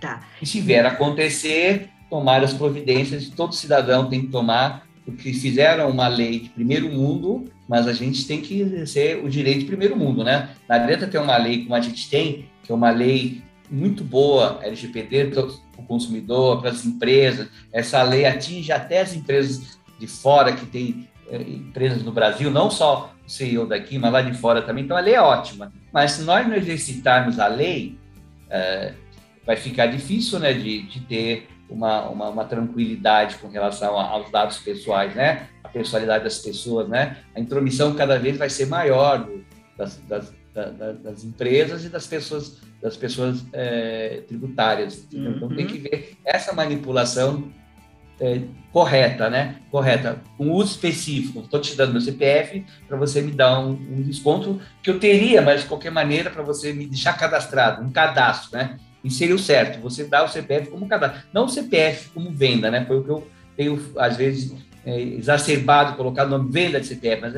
Tá. 0.00 0.20
E 0.42 0.46
se 0.46 0.60
vier 0.60 0.84
acontecer, 0.84 1.88
tomar 2.10 2.42
as 2.42 2.52
providências, 2.52 3.28
todo 3.28 3.54
cidadão 3.54 4.08
tem 4.08 4.22
que 4.22 4.28
tomar, 4.28 4.86
porque 5.04 5.32
fizeram 5.32 5.88
uma 5.88 6.08
lei 6.08 6.40
de 6.40 6.48
primeiro 6.48 6.90
mundo, 6.90 7.50
mas 7.68 7.86
a 7.86 7.92
gente 7.92 8.26
tem 8.26 8.40
que 8.40 8.60
exercer 8.60 9.24
o 9.24 9.28
direito 9.28 9.60
de 9.60 9.66
primeiro 9.66 9.96
mundo, 9.96 10.22
né? 10.22 10.50
Não 10.68 10.76
adianta 10.76 11.06
ter 11.06 11.18
uma 11.18 11.36
lei 11.36 11.62
como 11.62 11.74
a 11.74 11.80
gente 11.80 12.08
tem, 12.08 12.48
que 12.62 12.70
é 12.70 12.74
uma 12.74 12.90
lei 12.90 13.42
muito 13.70 14.04
boa, 14.04 14.60
LGPD, 14.62 15.26
para 15.26 15.42
o 15.42 15.82
consumidor, 15.86 16.60
para 16.60 16.70
as 16.70 16.84
empresas. 16.84 17.48
Essa 17.72 18.02
lei 18.02 18.26
atinge 18.26 18.70
até 18.70 19.00
as 19.00 19.14
empresas 19.14 19.78
de 19.98 20.06
fora 20.06 20.52
que 20.52 20.66
têm 20.66 21.08
é, 21.28 21.36
empresas 21.40 22.02
no 22.02 22.12
Brasil, 22.12 22.50
não 22.50 22.70
só 22.70 23.14
o 23.26 23.30
CEO 23.30 23.66
daqui, 23.66 23.98
mas 23.98 24.12
lá 24.12 24.20
de 24.20 24.34
fora 24.34 24.60
também. 24.60 24.84
Então, 24.84 24.96
a 24.96 25.00
lei 25.00 25.14
é 25.14 25.20
ótima. 25.20 25.72
Mas 25.92 26.12
se 26.12 26.22
nós 26.22 26.46
não 26.46 26.54
exercitarmos 26.54 27.38
a 27.38 27.46
lei, 27.46 27.98
é, 28.50 28.92
vai 29.46 29.56
ficar 29.56 29.86
difícil 29.86 30.38
né, 30.38 30.52
de, 30.52 30.82
de 30.82 31.00
ter 31.00 31.48
uma, 31.68 32.08
uma, 32.08 32.28
uma, 32.30 32.44
tranquilidade 32.44 33.36
com 33.36 33.48
relação 33.48 33.98
aos 33.98 34.30
dados 34.30 34.58
pessoais, 34.58 35.14
né? 35.14 35.48
A 35.62 35.68
personalidade 35.68 36.24
das 36.24 36.38
pessoas, 36.38 36.88
né? 36.88 37.18
A 37.34 37.40
intromissão 37.40 37.94
cada 37.94 38.18
vez 38.18 38.36
vai 38.36 38.50
ser 38.50 38.66
maior 38.66 39.24
do, 39.24 39.44
das, 39.76 39.96
das, 40.08 40.32
das, 40.54 40.98
das, 41.00 41.24
empresas 41.24 41.84
e 41.84 41.88
das 41.88 42.06
pessoas, 42.06 42.58
das 42.80 42.96
pessoas 42.96 43.44
é, 43.52 44.22
tributárias. 44.28 45.06
Uhum. 45.12 45.30
Então, 45.30 45.48
tem 45.48 45.66
que 45.66 45.78
ver 45.78 46.16
essa 46.24 46.52
manipulação 46.52 47.50
é, 48.20 48.42
correta, 48.72 49.28
né? 49.28 49.56
Correta, 49.70 50.22
um 50.38 50.52
uso 50.52 50.72
específico. 50.72 51.40
Estou 51.40 51.60
te 51.60 51.74
dando 51.76 51.92
meu 51.92 52.00
CPF 52.00 52.64
para 52.86 52.96
você 52.96 53.20
me 53.20 53.32
dar 53.32 53.58
um, 53.60 53.70
um, 53.70 54.02
desconto 54.02 54.60
que 54.82 54.90
eu 54.90 54.98
teria, 54.98 55.42
mas 55.42 55.62
de 55.62 55.66
qualquer 55.66 55.90
maneira 55.90 56.30
para 56.30 56.42
você 56.42 56.72
me 56.72 56.86
deixar 56.86 57.14
cadastrado, 57.14 57.82
um 57.82 57.90
cadastro, 57.90 58.56
né? 58.56 58.78
E 59.04 59.10
seria 59.10 59.34
o 59.34 59.38
certo, 59.38 59.80
você 59.80 60.04
dá 60.04 60.24
o 60.24 60.28
CPF 60.28 60.70
como 60.70 60.88
cadastro, 60.88 61.22
não 61.32 61.44
o 61.44 61.48
CPF 61.48 62.08
como 62.10 62.30
venda, 62.30 62.70
né? 62.70 62.84
Foi 62.86 62.98
o 62.98 63.04
que 63.04 63.10
eu 63.10 63.28
tenho 63.56 63.80
às 63.98 64.16
vezes 64.16 64.54
é, 64.84 65.00
exacerbado 65.00 65.96
colocar 65.96 66.26
o 66.26 66.30
nome 66.30 66.50
venda 66.50 66.80
de 66.80 66.86
CPF, 66.86 67.20
mas 67.20 67.34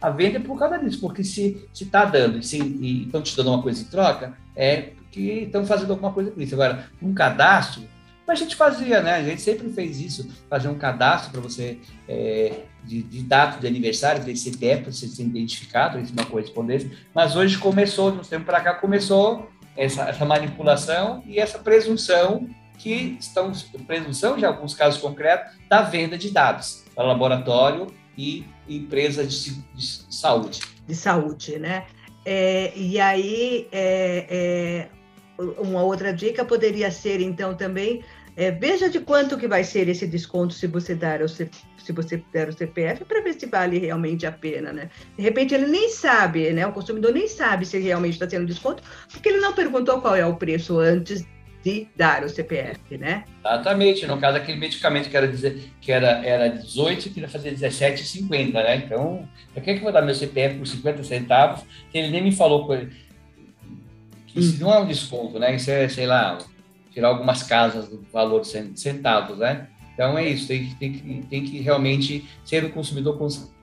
a, 0.00 0.10
venda 0.10 0.38
é 0.38 0.40
por 0.40 0.58
causa 0.58 0.78
disso, 0.78 1.00
porque 1.00 1.22
se 1.22 1.68
está 1.74 2.04
dando 2.04 2.38
e 2.38 3.02
estão 3.04 3.22
te 3.22 3.36
dando 3.36 3.50
uma 3.50 3.62
coisa 3.62 3.82
em 3.82 3.84
troca, 3.84 4.34
é 4.56 4.76
porque 4.76 5.20
estão 5.20 5.66
fazendo 5.66 5.90
alguma 5.90 6.12
coisa 6.12 6.30
com 6.30 6.40
isso. 6.40 6.54
Agora, 6.54 6.88
um 7.02 7.12
cadastro 7.12 7.82
a 8.30 8.34
gente 8.34 8.54
fazia, 8.54 9.02
né? 9.02 9.16
A 9.16 9.22
gente 9.22 9.42
sempre 9.42 9.68
fez 9.70 10.00
isso, 10.00 10.28
fazer 10.48 10.68
um 10.68 10.76
cadastro 10.76 11.32
para 11.32 11.40
você 11.40 11.78
é, 12.08 12.60
de, 12.84 13.02
de, 13.02 13.22
data 13.22 13.58
de 13.58 13.66
aniversário, 13.66 14.22
de 14.22 14.36
CPF, 14.36 14.82
para 14.82 14.92
você 14.92 15.08
ser 15.08 15.22
identificado, 15.22 15.98
isso 15.98 16.12
é 16.16 16.20
uma 16.20 16.30
correspondência. 16.30 16.90
Mas 17.14 17.36
hoje 17.36 17.58
começou, 17.58 18.12
de 18.12 18.20
uns 18.20 18.28
tempos 18.28 18.46
para 18.46 18.60
cá, 18.60 18.74
começou 18.74 19.50
essa, 19.76 20.08
essa 20.08 20.24
manipulação 20.24 21.22
e 21.26 21.38
essa 21.38 21.58
presunção 21.58 22.48
que 22.78 23.16
estão, 23.20 23.52
presunção, 23.86 24.36
de 24.36 24.44
alguns 24.44 24.74
casos 24.74 25.00
concretos, 25.00 25.52
da 25.68 25.82
venda 25.82 26.16
de 26.16 26.30
dados 26.30 26.84
para 26.94 27.04
laboratório 27.04 27.88
e 28.16 28.46
empresa 28.68 29.24
de, 29.24 29.52
de 29.74 29.86
saúde. 30.10 30.60
De 30.86 30.94
saúde, 30.94 31.58
né? 31.58 31.84
É, 32.24 32.72
e 32.74 32.98
aí, 33.00 33.68
é, 33.70 34.26
é, 34.28 34.88
uma 35.58 35.82
outra 35.82 36.12
dica 36.12 36.44
poderia 36.44 36.90
ser, 36.90 37.20
então, 37.20 37.54
também 37.54 38.02
é, 38.36 38.50
veja 38.50 38.88
de 38.88 39.00
quanto 39.00 39.36
que 39.36 39.48
vai 39.48 39.64
ser 39.64 39.88
esse 39.88 40.06
desconto 40.06 40.54
se 40.54 40.66
você 40.66 40.94
der 40.94 41.22
o, 41.22 41.28
se 41.28 41.48
você 41.92 42.22
der 42.32 42.48
o 42.48 42.52
CPF 42.52 43.04
para 43.04 43.22
ver 43.22 43.34
se 43.34 43.46
vale 43.46 43.78
realmente 43.78 44.26
a 44.26 44.32
pena, 44.32 44.72
né? 44.72 44.90
De 45.16 45.22
repente 45.22 45.54
ele 45.54 45.66
nem 45.66 45.88
sabe, 45.88 46.50
né? 46.52 46.66
O 46.66 46.72
consumidor 46.72 47.12
nem 47.12 47.28
sabe 47.28 47.66
se 47.66 47.78
realmente 47.78 48.14
está 48.14 48.26
tendo 48.26 48.46
desconto, 48.46 48.82
porque 49.10 49.28
ele 49.28 49.38
não 49.38 49.52
perguntou 49.52 50.00
qual 50.00 50.14
é 50.14 50.24
o 50.24 50.36
preço 50.36 50.78
antes 50.78 51.26
de 51.62 51.86
dar 51.94 52.24
o 52.24 52.28
CPF, 52.28 52.96
né? 52.96 53.24
Exatamente. 53.40 54.06
No 54.06 54.18
caso, 54.18 54.38
aquele 54.38 54.58
medicamento 54.58 55.10
que 55.10 55.16
era, 55.16 55.28
dizer, 55.28 55.70
que 55.80 55.92
era, 55.92 56.24
era 56.24 56.48
18 56.48 57.06
e 57.06 57.10
queria 57.10 57.28
fazer 57.28 57.54
17,50, 57.54 58.52
né? 58.52 58.76
Então, 58.76 59.28
para 59.52 59.62
que, 59.62 59.74
que 59.74 59.78
eu 59.78 59.84
vou 59.84 59.92
dar 59.92 60.02
meu 60.02 60.14
CPF 60.14 60.58
por 60.58 60.66
50 60.66 61.04
centavos? 61.04 61.62
Que 61.90 61.98
ele 61.98 62.10
nem 62.10 62.22
me 62.22 62.32
falou 62.32 62.66
que 62.66 62.88
isso 64.34 64.56
hum. 64.56 64.58
não 64.60 64.74
é 64.74 64.78
um 64.80 64.86
desconto, 64.86 65.38
né? 65.38 65.54
Isso 65.54 65.70
é, 65.70 65.88
sei 65.88 66.06
lá, 66.06 66.38
tirar 66.90 67.08
algumas 67.08 67.42
casas 67.42 67.88
do 67.88 68.04
valor 68.12 68.40
de 68.42 68.78
centavos, 68.78 69.38
né? 69.38 69.68
Então 69.94 70.16
é 70.18 70.28
isso, 70.28 70.48
tem 70.48 70.66
que, 70.66 70.74
tem 70.76 70.92
que, 70.92 71.26
tem 71.26 71.44
que 71.44 71.60
realmente 71.60 72.28
ser 72.44 72.64
um 72.64 72.70
consumidor 72.70 73.18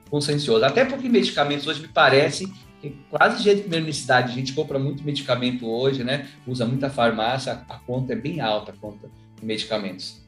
consciencioso. 0.09 0.63
Até 0.63 0.85
porque 0.85 1.09
medicamentos 1.09 1.65
hoje 1.67 1.81
me 1.81 1.87
parece 1.87 2.51
que 2.81 2.95
quase 3.09 3.43
de 3.43 3.61
primeira 3.61 3.85
necessidade, 3.85 4.31
a 4.31 4.35
gente 4.35 4.53
compra 4.53 4.77
muito 4.77 5.03
medicamento 5.03 5.67
hoje, 5.67 6.03
né? 6.03 6.27
Usa 6.45 6.65
muita 6.65 6.89
farmácia, 6.89 7.63
a 7.67 7.77
conta 7.79 8.13
é 8.13 8.15
bem 8.15 8.39
alta, 8.39 8.71
a 8.71 8.75
conta 8.75 9.09
de 9.39 9.45
medicamentos. 9.45 10.21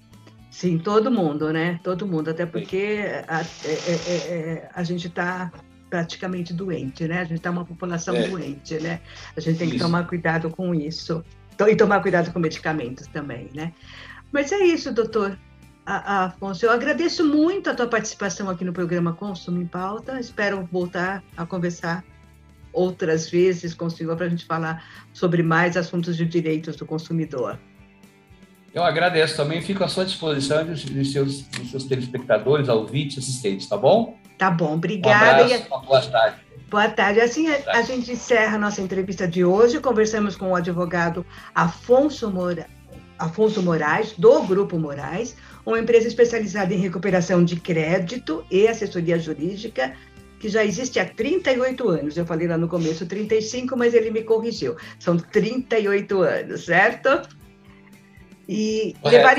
Sim, 0.50 0.80
todo 0.80 1.12
mundo, 1.12 1.54
né? 1.54 1.80
Todo 1.84 2.08
mundo, 2.08 2.32
até 2.32 2.46
porque 2.46 3.00
a, 3.28 3.42
é, 3.42 3.72
é, 3.72 4.16
é, 4.34 4.70
a 4.74 4.84
gente 4.84 5.08
está 5.08 5.52
praticamente 5.90 6.54
doente, 6.54 7.08
né? 7.08 7.20
A 7.20 7.24
gente 7.24 7.38
está 7.38 7.52
uma 7.52 7.66
população 7.66 8.16
é. 8.16 8.28
doente, 8.28 8.76
né? 8.80 9.00
A 9.36 9.40
gente 9.40 9.58
tem 9.58 9.68
isso. 9.68 9.78
que 9.78 9.84
tomar 9.84 10.08
cuidado 10.08 10.50
com 10.50 10.74
isso. 10.74 11.24
E 11.68 11.76
tomar 11.76 12.02
cuidado 12.02 12.32
com 12.32 12.40
medicamentos 12.40 13.08
também, 13.08 13.50
né? 13.54 13.74
Mas 14.32 14.52
é 14.52 14.60
isso, 14.60 14.94
doutor. 14.94 15.38
Afonso, 15.86 16.66
eu 16.66 16.72
agradeço 16.72 17.26
muito 17.26 17.70
a 17.70 17.74
tua 17.74 17.88
participação 17.88 18.48
aqui 18.48 18.64
no 18.64 18.72
programa 18.72 19.14
Consumo 19.14 19.60
em 19.60 19.66
Pauta. 19.66 20.20
Espero 20.20 20.68
voltar 20.72 21.24
a 21.36 21.46
conversar 21.48 22.04
outras 22.72 23.28
vezes 23.28 23.74
com 23.74 23.86
o 23.86 23.90
senhor 23.90 24.16
para 24.16 24.28
a 24.28 24.30
gente 24.30 24.46
falar 24.46 24.84
sobre 25.12 25.42
mais 25.42 25.76
assuntos 25.76 26.16
de 26.16 26.26
direitos 26.26 26.76
do 26.76 26.86
consumidor. 26.86 27.58
Eu 28.72 28.84
agradeço 28.84 29.36
também, 29.36 29.62
fico 29.62 29.84
à 29.84 29.88
sua 29.88 30.06
disposição 30.06 30.64
dos, 30.64 30.86
dos, 30.86 31.12
seus, 31.12 31.42
dos 31.42 31.72
seus 31.72 31.86
telespectadores, 31.86 32.70
ouvintes, 32.70 33.18
assistentes, 33.18 33.68
tá 33.68 33.76
bom? 33.76 34.16
Tá 34.38 34.52
bom, 34.52 34.76
obrigada. 34.76 35.42
Um 35.42 35.46
abraço, 35.46 35.68
uma 35.68 35.82
boa 35.82 36.02
tarde. 36.02 36.49
Boa 36.70 36.88
tarde. 36.88 37.20
Assim 37.20 37.48
a, 37.48 37.82
gente 37.82 38.12
encerra 38.12 38.56
a 38.56 38.60
nossa 38.60 38.80
entrevista 38.80 39.28
de 39.28 39.44
hoje. 39.44 39.80
Conversamos 39.80 40.36
com 40.36 40.52
o 40.52 40.56
advogado 40.56 41.26
Afonso, 41.56 42.30
Mora, 42.30 42.68
Afonso 43.18 43.64
Moraes, 43.64 44.14
do 44.16 44.44
Grupo 44.44 44.78
Moraes, 44.78 45.36
uma 45.66 45.80
empresa 45.80 46.08
especializada 46.08 46.72
em 46.72 46.78
recuperação 46.78 47.44
de 47.44 47.60
crédito 47.60 48.46
e 48.52 48.68
assessoria 48.68 49.18
jurídica, 49.18 49.94
que 50.40 50.48
já 50.48 50.64
existe 50.64 51.00
há 51.00 51.06
38 51.06 51.90
anos. 51.90 52.18
Eu 52.18 52.26
falei 52.26 52.48
lá 52.48 52.58
no 52.58 52.68
começo 52.68 53.04
35, 53.04 53.76
mas 53.76 53.96
ele 53.96 54.12
me 54.12 54.22
corrigiu. 54.22 54.76
São 55.00 55.18
38 55.18 56.22
anos, 56.22 56.66
certo? 56.66 57.28
E 58.48 58.96
levar 59.04 59.38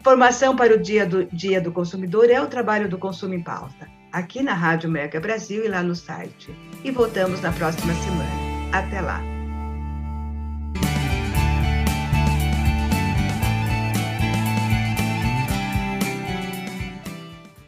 informação 0.00 0.56
para 0.56 0.74
o 0.74 0.78
dia 0.78 1.04
do, 1.04 1.26
dia 1.26 1.60
do 1.60 1.70
consumidor 1.70 2.30
é 2.30 2.40
o 2.40 2.46
trabalho 2.46 2.88
do 2.88 2.96
Consumo 2.96 3.34
em 3.34 3.42
Pauta, 3.42 3.88
aqui 4.12 4.42
na 4.42 4.52
Rádio 4.52 4.90
Mega 4.90 5.18
Brasil 5.18 5.64
e 5.64 5.68
lá 5.68 5.82
no 5.82 5.96
site. 5.96 6.54
E 6.84 6.90
voltamos 6.90 7.40
na 7.40 7.50
próxima 7.50 7.94
semana. 7.94 8.30
Até 8.72 9.00
lá! 9.00 9.20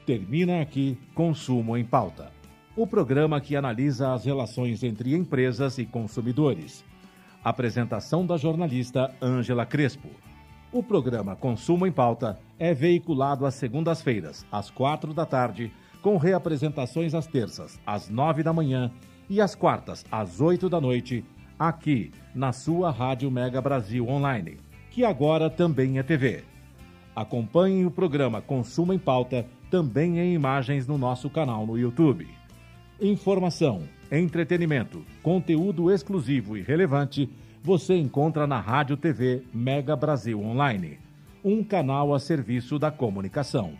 Termina 0.04 0.60
aqui 0.60 0.98
Consumo 1.14 1.78
em 1.78 1.84
Pauta, 1.84 2.30
o 2.76 2.86
programa 2.86 3.40
que 3.40 3.56
analisa 3.56 4.12
as 4.12 4.26
relações 4.26 4.82
entre 4.82 5.14
empresas 5.14 5.78
e 5.78 5.86
consumidores. 5.86 6.84
Apresentação 7.42 8.26
da 8.26 8.36
jornalista 8.36 9.10
Ângela 9.22 9.64
Crespo. 9.64 10.10
O 10.70 10.82
programa 10.82 11.34
Consumo 11.36 11.86
em 11.86 11.92
Pauta 11.92 12.38
é 12.58 12.74
veiculado 12.74 13.46
às 13.46 13.54
segundas-feiras, 13.54 14.44
às 14.52 14.68
quatro 14.68 15.14
da 15.14 15.24
tarde, 15.24 15.72
com 16.04 16.18
reapresentações 16.18 17.14
às 17.14 17.26
terças, 17.26 17.80
às 17.86 18.10
nove 18.10 18.42
da 18.42 18.52
manhã 18.52 18.90
e 19.26 19.40
às 19.40 19.54
quartas, 19.54 20.04
às 20.12 20.38
oito 20.38 20.68
da 20.68 20.78
noite, 20.78 21.24
aqui 21.58 22.12
na 22.34 22.52
sua 22.52 22.90
Rádio 22.90 23.30
Mega 23.30 23.58
Brasil 23.58 24.06
Online, 24.06 24.58
que 24.90 25.02
agora 25.02 25.48
também 25.48 25.98
é 25.98 26.02
TV. 26.02 26.44
Acompanhe 27.16 27.86
o 27.86 27.90
programa 27.90 28.42
Consumo 28.42 28.92
em 28.92 28.98
Pauta 28.98 29.46
também 29.70 30.18
em 30.18 30.34
imagens 30.34 30.86
no 30.86 30.98
nosso 30.98 31.30
canal 31.30 31.66
no 31.66 31.78
YouTube. 31.78 32.28
Informação, 33.00 33.84
entretenimento, 34.12 35.02
conteúdo 35.22 35.90
exclusivo 35.90 36.54
e 36.54 36.60
relevante 36.60 37.30
você 37.62 37.96
encontra 37.96 38.46
na 38.46 38.60
Rádio 38.60 38.98
TV 38.98 39.42
Mega 39.54 39.96
Brasil 39.96 40.38
Online, 40.38 40.98
um 41.42 41.64
canal 41.64 42.12
a 42.12 42.20
serviço 42.20 42.78
da 42.78 42.90
comunicação. 42.90 43.72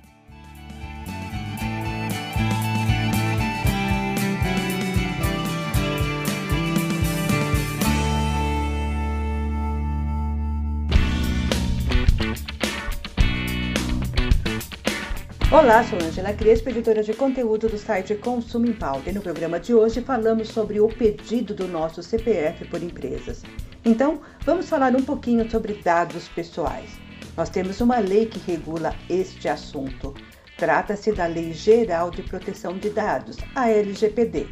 Olá, 15.55 15.85
sou 15.85 15.97
Angela 16.03 16.33
Crespo, 16.33 16.69
editora 16.69 17.01
de 17.01 17.15
conteúdo 17.15 17.69
do 17.69 17.79
site 17.79 18.17
Consumo 18.17 18.67
em 18.67 18.73
Pauta. 18.73 19.09
E 19.09 19.13
no 19.13 19.21
programa 19.21 19.61
de 19.61 19.73
hoje 19.73 20.01
falamos 20.01 20.49
sobre 20.49 20.81
o 20.81 20.89
pedido 20.89 21.55
do 21.55 21.69
nosso 21.69 22.03
CPF 22.03 22.65
por 22.65 22.83
empresas. 22.83 23.45
Então, 23.85 24.21
vamos 24.45 24.69
falar 24.69 24.97
um 24.97 25.03
pouquinho 25.03 25.49
sobre 25.49 25.75
dados 25.75 26.27
pessoais. 26.27 26.91
Nós 27.37 27.51
temos 27.51 27.81
uma 27.81 28.01
lei 28.01 28.27
que 28.27 28.41
regula 28.51 28.97
este 29.09 29.49
assunto. 29.49 30.13
Trata-se 30.59 31.13
da 31.13 31.27
Lei 31.27 31.53
Geral 31.53 32.11
de 32.11 32.25
Proteção 32.25 32.77
de 32.77 32.91
Dados, 32.91 33.37
a 33.55 33.71
LGPD. 33.71 34.49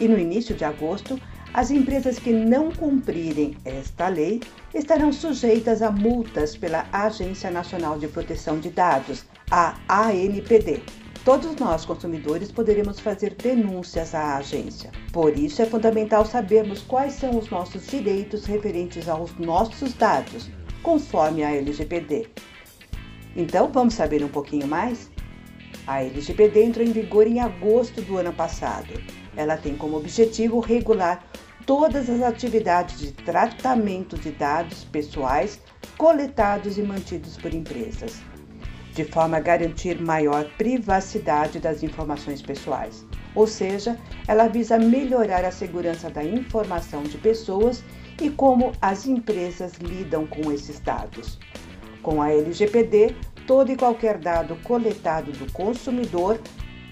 E 0.00 0.08
no 0.08 0.18
início 0.18 0.54
de 0.54 0.64
agosto, 0.64 1.20
as 1.52 1.70
empresas 1.70 2.18
que 2.18 2.32
não 2.32 2.70
cumprirem 2.70 3.58
esta 3.64 4.08
lei 4.08 4.40
estarão 4.72 5.12
sujeitas 5.12 5.82
a 5.82 5.90
multas 5.90 6.56
pela 6.56 6.86
Agência 6.92 7.50
Nacional 7.50 7.98
de 7.98 8.08
Proteção 8.08 8.58
de 8.58 8.70
Dados, 8.70 9.24
a 9.50 9.74
ANPD. 9.88 10.80
Todos 11.24 11.56
nós, 11.56 11.84
consumidores, 11.84 12.52
poderemos 12.52 13.00
fazer 13.00 13.34
denúncias 13.34 14.14
à 14.14 14.36
agência. 14.36 14.90
Por 15.12 15.36
isso, 15.36 15.60
é 15.60 15.66
fundamental 15.66 16.24
sabermos 16.24 16.82
quais 16.82 17.14
são 17.14 17.36
os 17.36 17.50
nossos 17.50 17.86
direitos 17.86 18.46
referentes 18.46 19.08
aos 19.08 19.36
nossos 19.38 19.92
dados, 19.94 20.48
conforme 20.82 21.42
a 21.42 21.52
LGPD. 21.52 22.28
Então, 23.36 23.70
vamos 23.70 23.94
saber 23.94 24.24
um 24.24 24.28
pouquinho 24.28 24.66
mais? 24.66 25.10
A 25.86 26.02
LGPD 26.02 26.62
entrou 26.62 26.86
em 26.86 26.92
vigor 26.92 27.26
em 27.26 27.40
agosto 27.40 28.00
do 28.02 28.16
ano 28.16 28.32
passado. 28.32 28.94
Ela 29.36 29.56
tem 29.56 29.76
como 29.76 29.96
objetivo 29.96 30.60
regular 30.60 31.24
todas 31.66 32.08
as 32.08 32.22
atividades 32.22 32.98
de 32.98 33.12
tratamento 33.12 34.16
de 34.16 34.30
dados 34.30 34.84
pessoais 34.84 35.60
coletados 35.98 36.78
e 36.78 36.82
mantidos 36.82 37.36
por 37.36 37.52
empresas 37.52 38.29
de 39.00 39.10
forma 39.10 39.38
a 39.38 39.40
garantir 39.40 39.98
maior 39.98 40.44
privacidade 40.58 41.58
das 41.58 41.82
informações 41.82 42.42
pessoais. 42.42 43.02
Ou 43.34 43.46
seja, 43.46 43.98
ela 44.28 44.46
visa 44.46 44.78
melhorar 44.78 45.42
a 45.42 45.50
segurança 45.50 46.10
da 46.10 46.22
informação 46.22 47.02
de 47.02 47.16
pessoas 47.16 47.82
e 48.20 48.28
como 48.28 48.72
as 48.82 49.06
empresas 49.06 49.72
lidam 49.80 50.26
com 50.26 50.52
esses 50.52 50.78
dados. 50.80 51.38
Com 52.02 52.20
a 52.20 52.30
LGPD, 52.30 53.16
todo 53.46 53.72
e 53.72 53.76
qualquer 53.76 54.18
dado 54.18 54.54
coletado 54.64 55.32
do 55.32 55.50
consumidor 55.50 56.38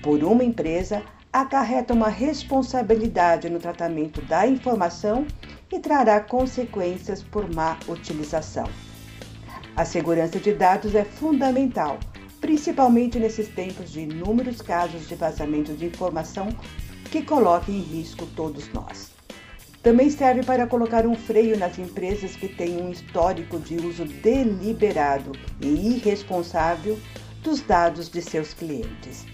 por 0.03 0.25
uma 0.25 0.43
empresa 0.43 1.03
acarreta 1.31 1.93
uma 1.93 2.09
responsabilidade 2.09 3.51
no 3.51 3.59
tratamento 3.59 4.23
da 4.23 4.47
informação 4.47 5.27
e 5.71 5.79
trará 5.79 6.21
consequências 6.21 7.23
por 7.23 7.53
má 7.55 7.77
utilização. 7.87 8.88
A 9.79 9.85
segurança 9.85 10.41
de 10.41 10.53
dados 10.53 10.97
é 10.97 11.05
fundamental, 11.05 12.01
principalmente 12.41 13.17
nesses 13.17 13.47
tempos 13.47 13.93
de 13.93 14.01
inúmeros 14.01 14.61
casos 14.61 15.07
de 15.07 15.15
vazamento 15.15 15.73
de 15.73 15.87
informação 15.87 16.49
que 17.13 17.23
coloquem 17.23 17.77
em 17.77 17.83
risco 17.83 18.27
todos 18.35 18.69
nós. 18.73 19.13
Também 19.81 20.11
serve 20.11 20.43
para 20.43 20.67
colocar 20.67 21.07
um 21.07 21.15
freio 21.15 21.57
nas 21.57 21.79
empresas 21.79 22.35
que 22.35 22.49
têm 22.49 22.83
um 22.83 22.91
histórico 22.91 23.57
de 23.61 23.77
uso 23.77 24.05
deliberado 24.05 25.31
e 25.61 25.69
irresponsável 25.69 26.99
dos 27.45 27.61
dados 27.61 28.09
de 28.09 28.21
seus 28.21 28.53
clientes. 28.53 29.27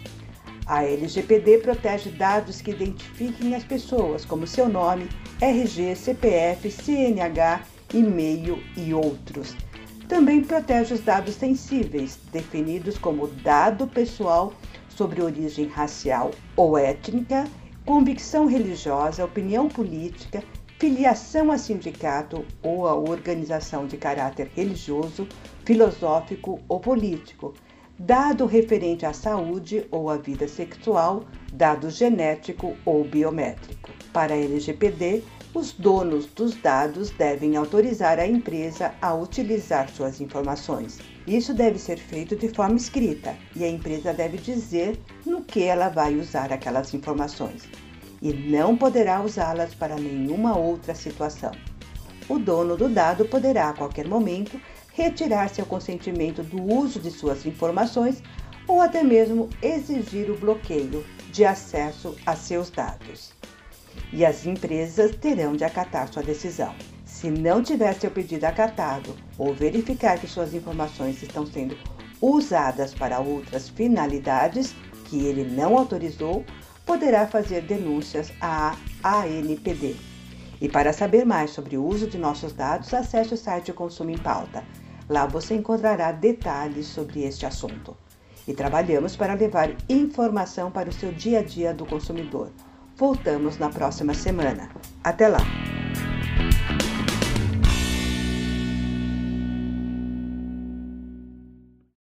A 0.66 0.84
LGPD 0.84 1.60
protege 1.60 2.10
dados 2.10 2.60
que 2.60 2.72
identifiquem 2.72 3.54
as 3.54 3.64
pessoas, 3.64 4.26
como 4.26 4.46
seu 4.46 4.68
nome, 4.68 5.08
RG, 5.40 5.96
CPF, 5.96 6.70
CNH, 6.70 7.62
e-mail 7.94 8.62
e 8.76 8.92
outros 8.92 9.56
também 10.08 10.42
protege 10.42 10.94
os 10.94 11.00
dados 11.00 11.34
sensíveis, 11.34 12.18
definidos 12.32 12.98
como 12.98 13.26
dado 13.26 13.86
pessoal 13.86 14.52
sobre 14.88 15.22
origem 15.22 15.66
racial 15.66 16.30
ou 16.56 16.78
étnica, 16.78 17.44
convicção 17.84 18.46
religiosa, 18.46 19.24
opinião 19.24 19.68
política, 19.68 20.42
filiação 20.78 21.50
a 21.50 21.58
sindicato 21.58 22.44
ou 22.62 22.86
a 22.86 22.94
organização 22.94 23.86
de 23.86 23.96
caráter 23.96 24.50
religioso, 24.54 25.26
filosófico 25.64 26.60
ou 26.68 26.80
político, 26.80 27.54
dado 27.98 28.46
referente 28.46 29.06
à 29.06 29.12
saúde 29.12 29.86
ou 29.90 30.10
à 30.10 30.16
vida 30.16 30.48
sexual, 30.48 31.24
dado 31.52 31.90
genético 31.90 32.76
ou 32.84 33.04
biométrico. 33.04 34.03
Para 34.14 34.32
a 34.32 34.38
LGPD, 34.38 35.24
os 35.52 35.72
donos 35.72 36.26
dos 36.26 36.54
dados 36.54 37.10
devem 37.10 37.56
autorizar 37.56 38.20
a 38.20 38.24
empresa 38.24 38.94
a 39.02 39.12
utilizar 39.12 39.90
suas 39.90 40.20
informações. 40.20 41.00
Isso 41.26 41.52
deve 41.52 41.80
ser 41.80 41.98
feito 41.98 42.36
de 42.36 42.48
forma 42.48 42.76
escrita 42.76 43.36
e 43.56 43.64
a 43.64 43.68
empresa 43.68 44.14
deve 44.14 44.38
dizer 44.38 45.00
no 45.26 45.42
que 45.42 45.64
ela 45.64 45.88
vai 45.88 46.14
usar 46.14 46.52
aquelas 46.52 46.94
informações 46.94 47.64
e 48.22 48.32
não 48.32 48.76
poderá 48.76 49.20
usá-las 49.20 49.74
para 49.74 49.96
nenhuma 49.96 50.56
outra 50.56 50.94
situação. 50.94 51.50
O 52.28 52.38
dono 52.38 52.76
do 52.76 52.88
dado 52.88 53.24
poderá 53.24 53.70
a 53.70 53.74
qualquer 53.74 54.06
momento 54.06 54.60
retirar 54.92 55.48
seu 55.48 55.66
consentimento 55.66 56.40
do 56.40 56.62
uso 56.62 57.00
de 57.00 57.10
suas 57.10 57.44
informações 57.44 58.22
ou 58.68 58.80
até 58.80 59.02
mesmo 59.02 59.50
exigir 59.60 60.30
o 60.30 60.38
bloqueio 60.38 61.04
de 61.32 61.44
acesso 61.44 62.14
a 62.24 62.36
seus 62.36 62.70
dados. 62.70 63.34
E 64.12 64.24
as 64.24 64.46
empresas 64.46 65.14
terão 65.16 65.56
de 65.56 65.64
acatar 65.64 66.08
sua 66.08 66.22
decisão. 66.22 66.74
Se 67.04 67.30
não 67.30 67.62
tiver 67.62 67.94
seu 67.94 68.10
pedido 68.10 68.44
acatado 68.44 69.14
ou 69.38 69.54
verificar 69.54 70.18
que 70.18 70.26
suas 70.26 70.54
informações 70.54 71.22
estão 71.22 71.46
sendo 71.46 71.76
usadas 72.20 72.94
para 72.94 73.20
outras 73.20 73.68
finalidades 73.68 74.74
que 75.04 75.24
ele 75.26 75.44
não 75.44 75.76
autorizou, 75.76 76.44
poderá 76.84 77.26
fazer 77.26 77.62
denúncias 77.62 78.32
à 78.40 78.76
ANPD. 79.02 79.96
E 80.60 80.68
para 80.68 80.92
saber 80.92 81.24
mais 81.24 81.50
sobre 81.50 81.76
o 81.76 81.84
uso 81.84 82.06
de 82.06 82.16
nossos 82.16 82.52
dados, 82.52 82.92
acesse 82.94 83.34
o 83.34 83.36
site 83.36 83.72
Consumo 83.72 84.10
em 84.10 84.18
Pauta. 84.18 84.64
Lá 85.08 85.26
você 85.26 85.54
encontrará 85.54 86.12
detalhes 86.12 86.86
sobre 86.86 87.22
este 87.22 87.44
assunto. 87.44 87.96
E 88.46 88.52
trabalhamos 88.52 89.16
para 89.16 89.34
levar 89.34 89.70
informação 89.88 90.70
para 90.70 90.88
o 90.88 90.92
seu 90.92 91.12
dia 91.12 91.40
a 91.40 91.42
dia 91.42 91.74
do 91.74 91.84
consumidor. 91.84 92.50
Voltamos 92.96 93.58
na 93.58 93.70
próxima 93.70 94.14
semana. 94.14 94.68
Até 95.02 95.28
lá! 95.28 95.38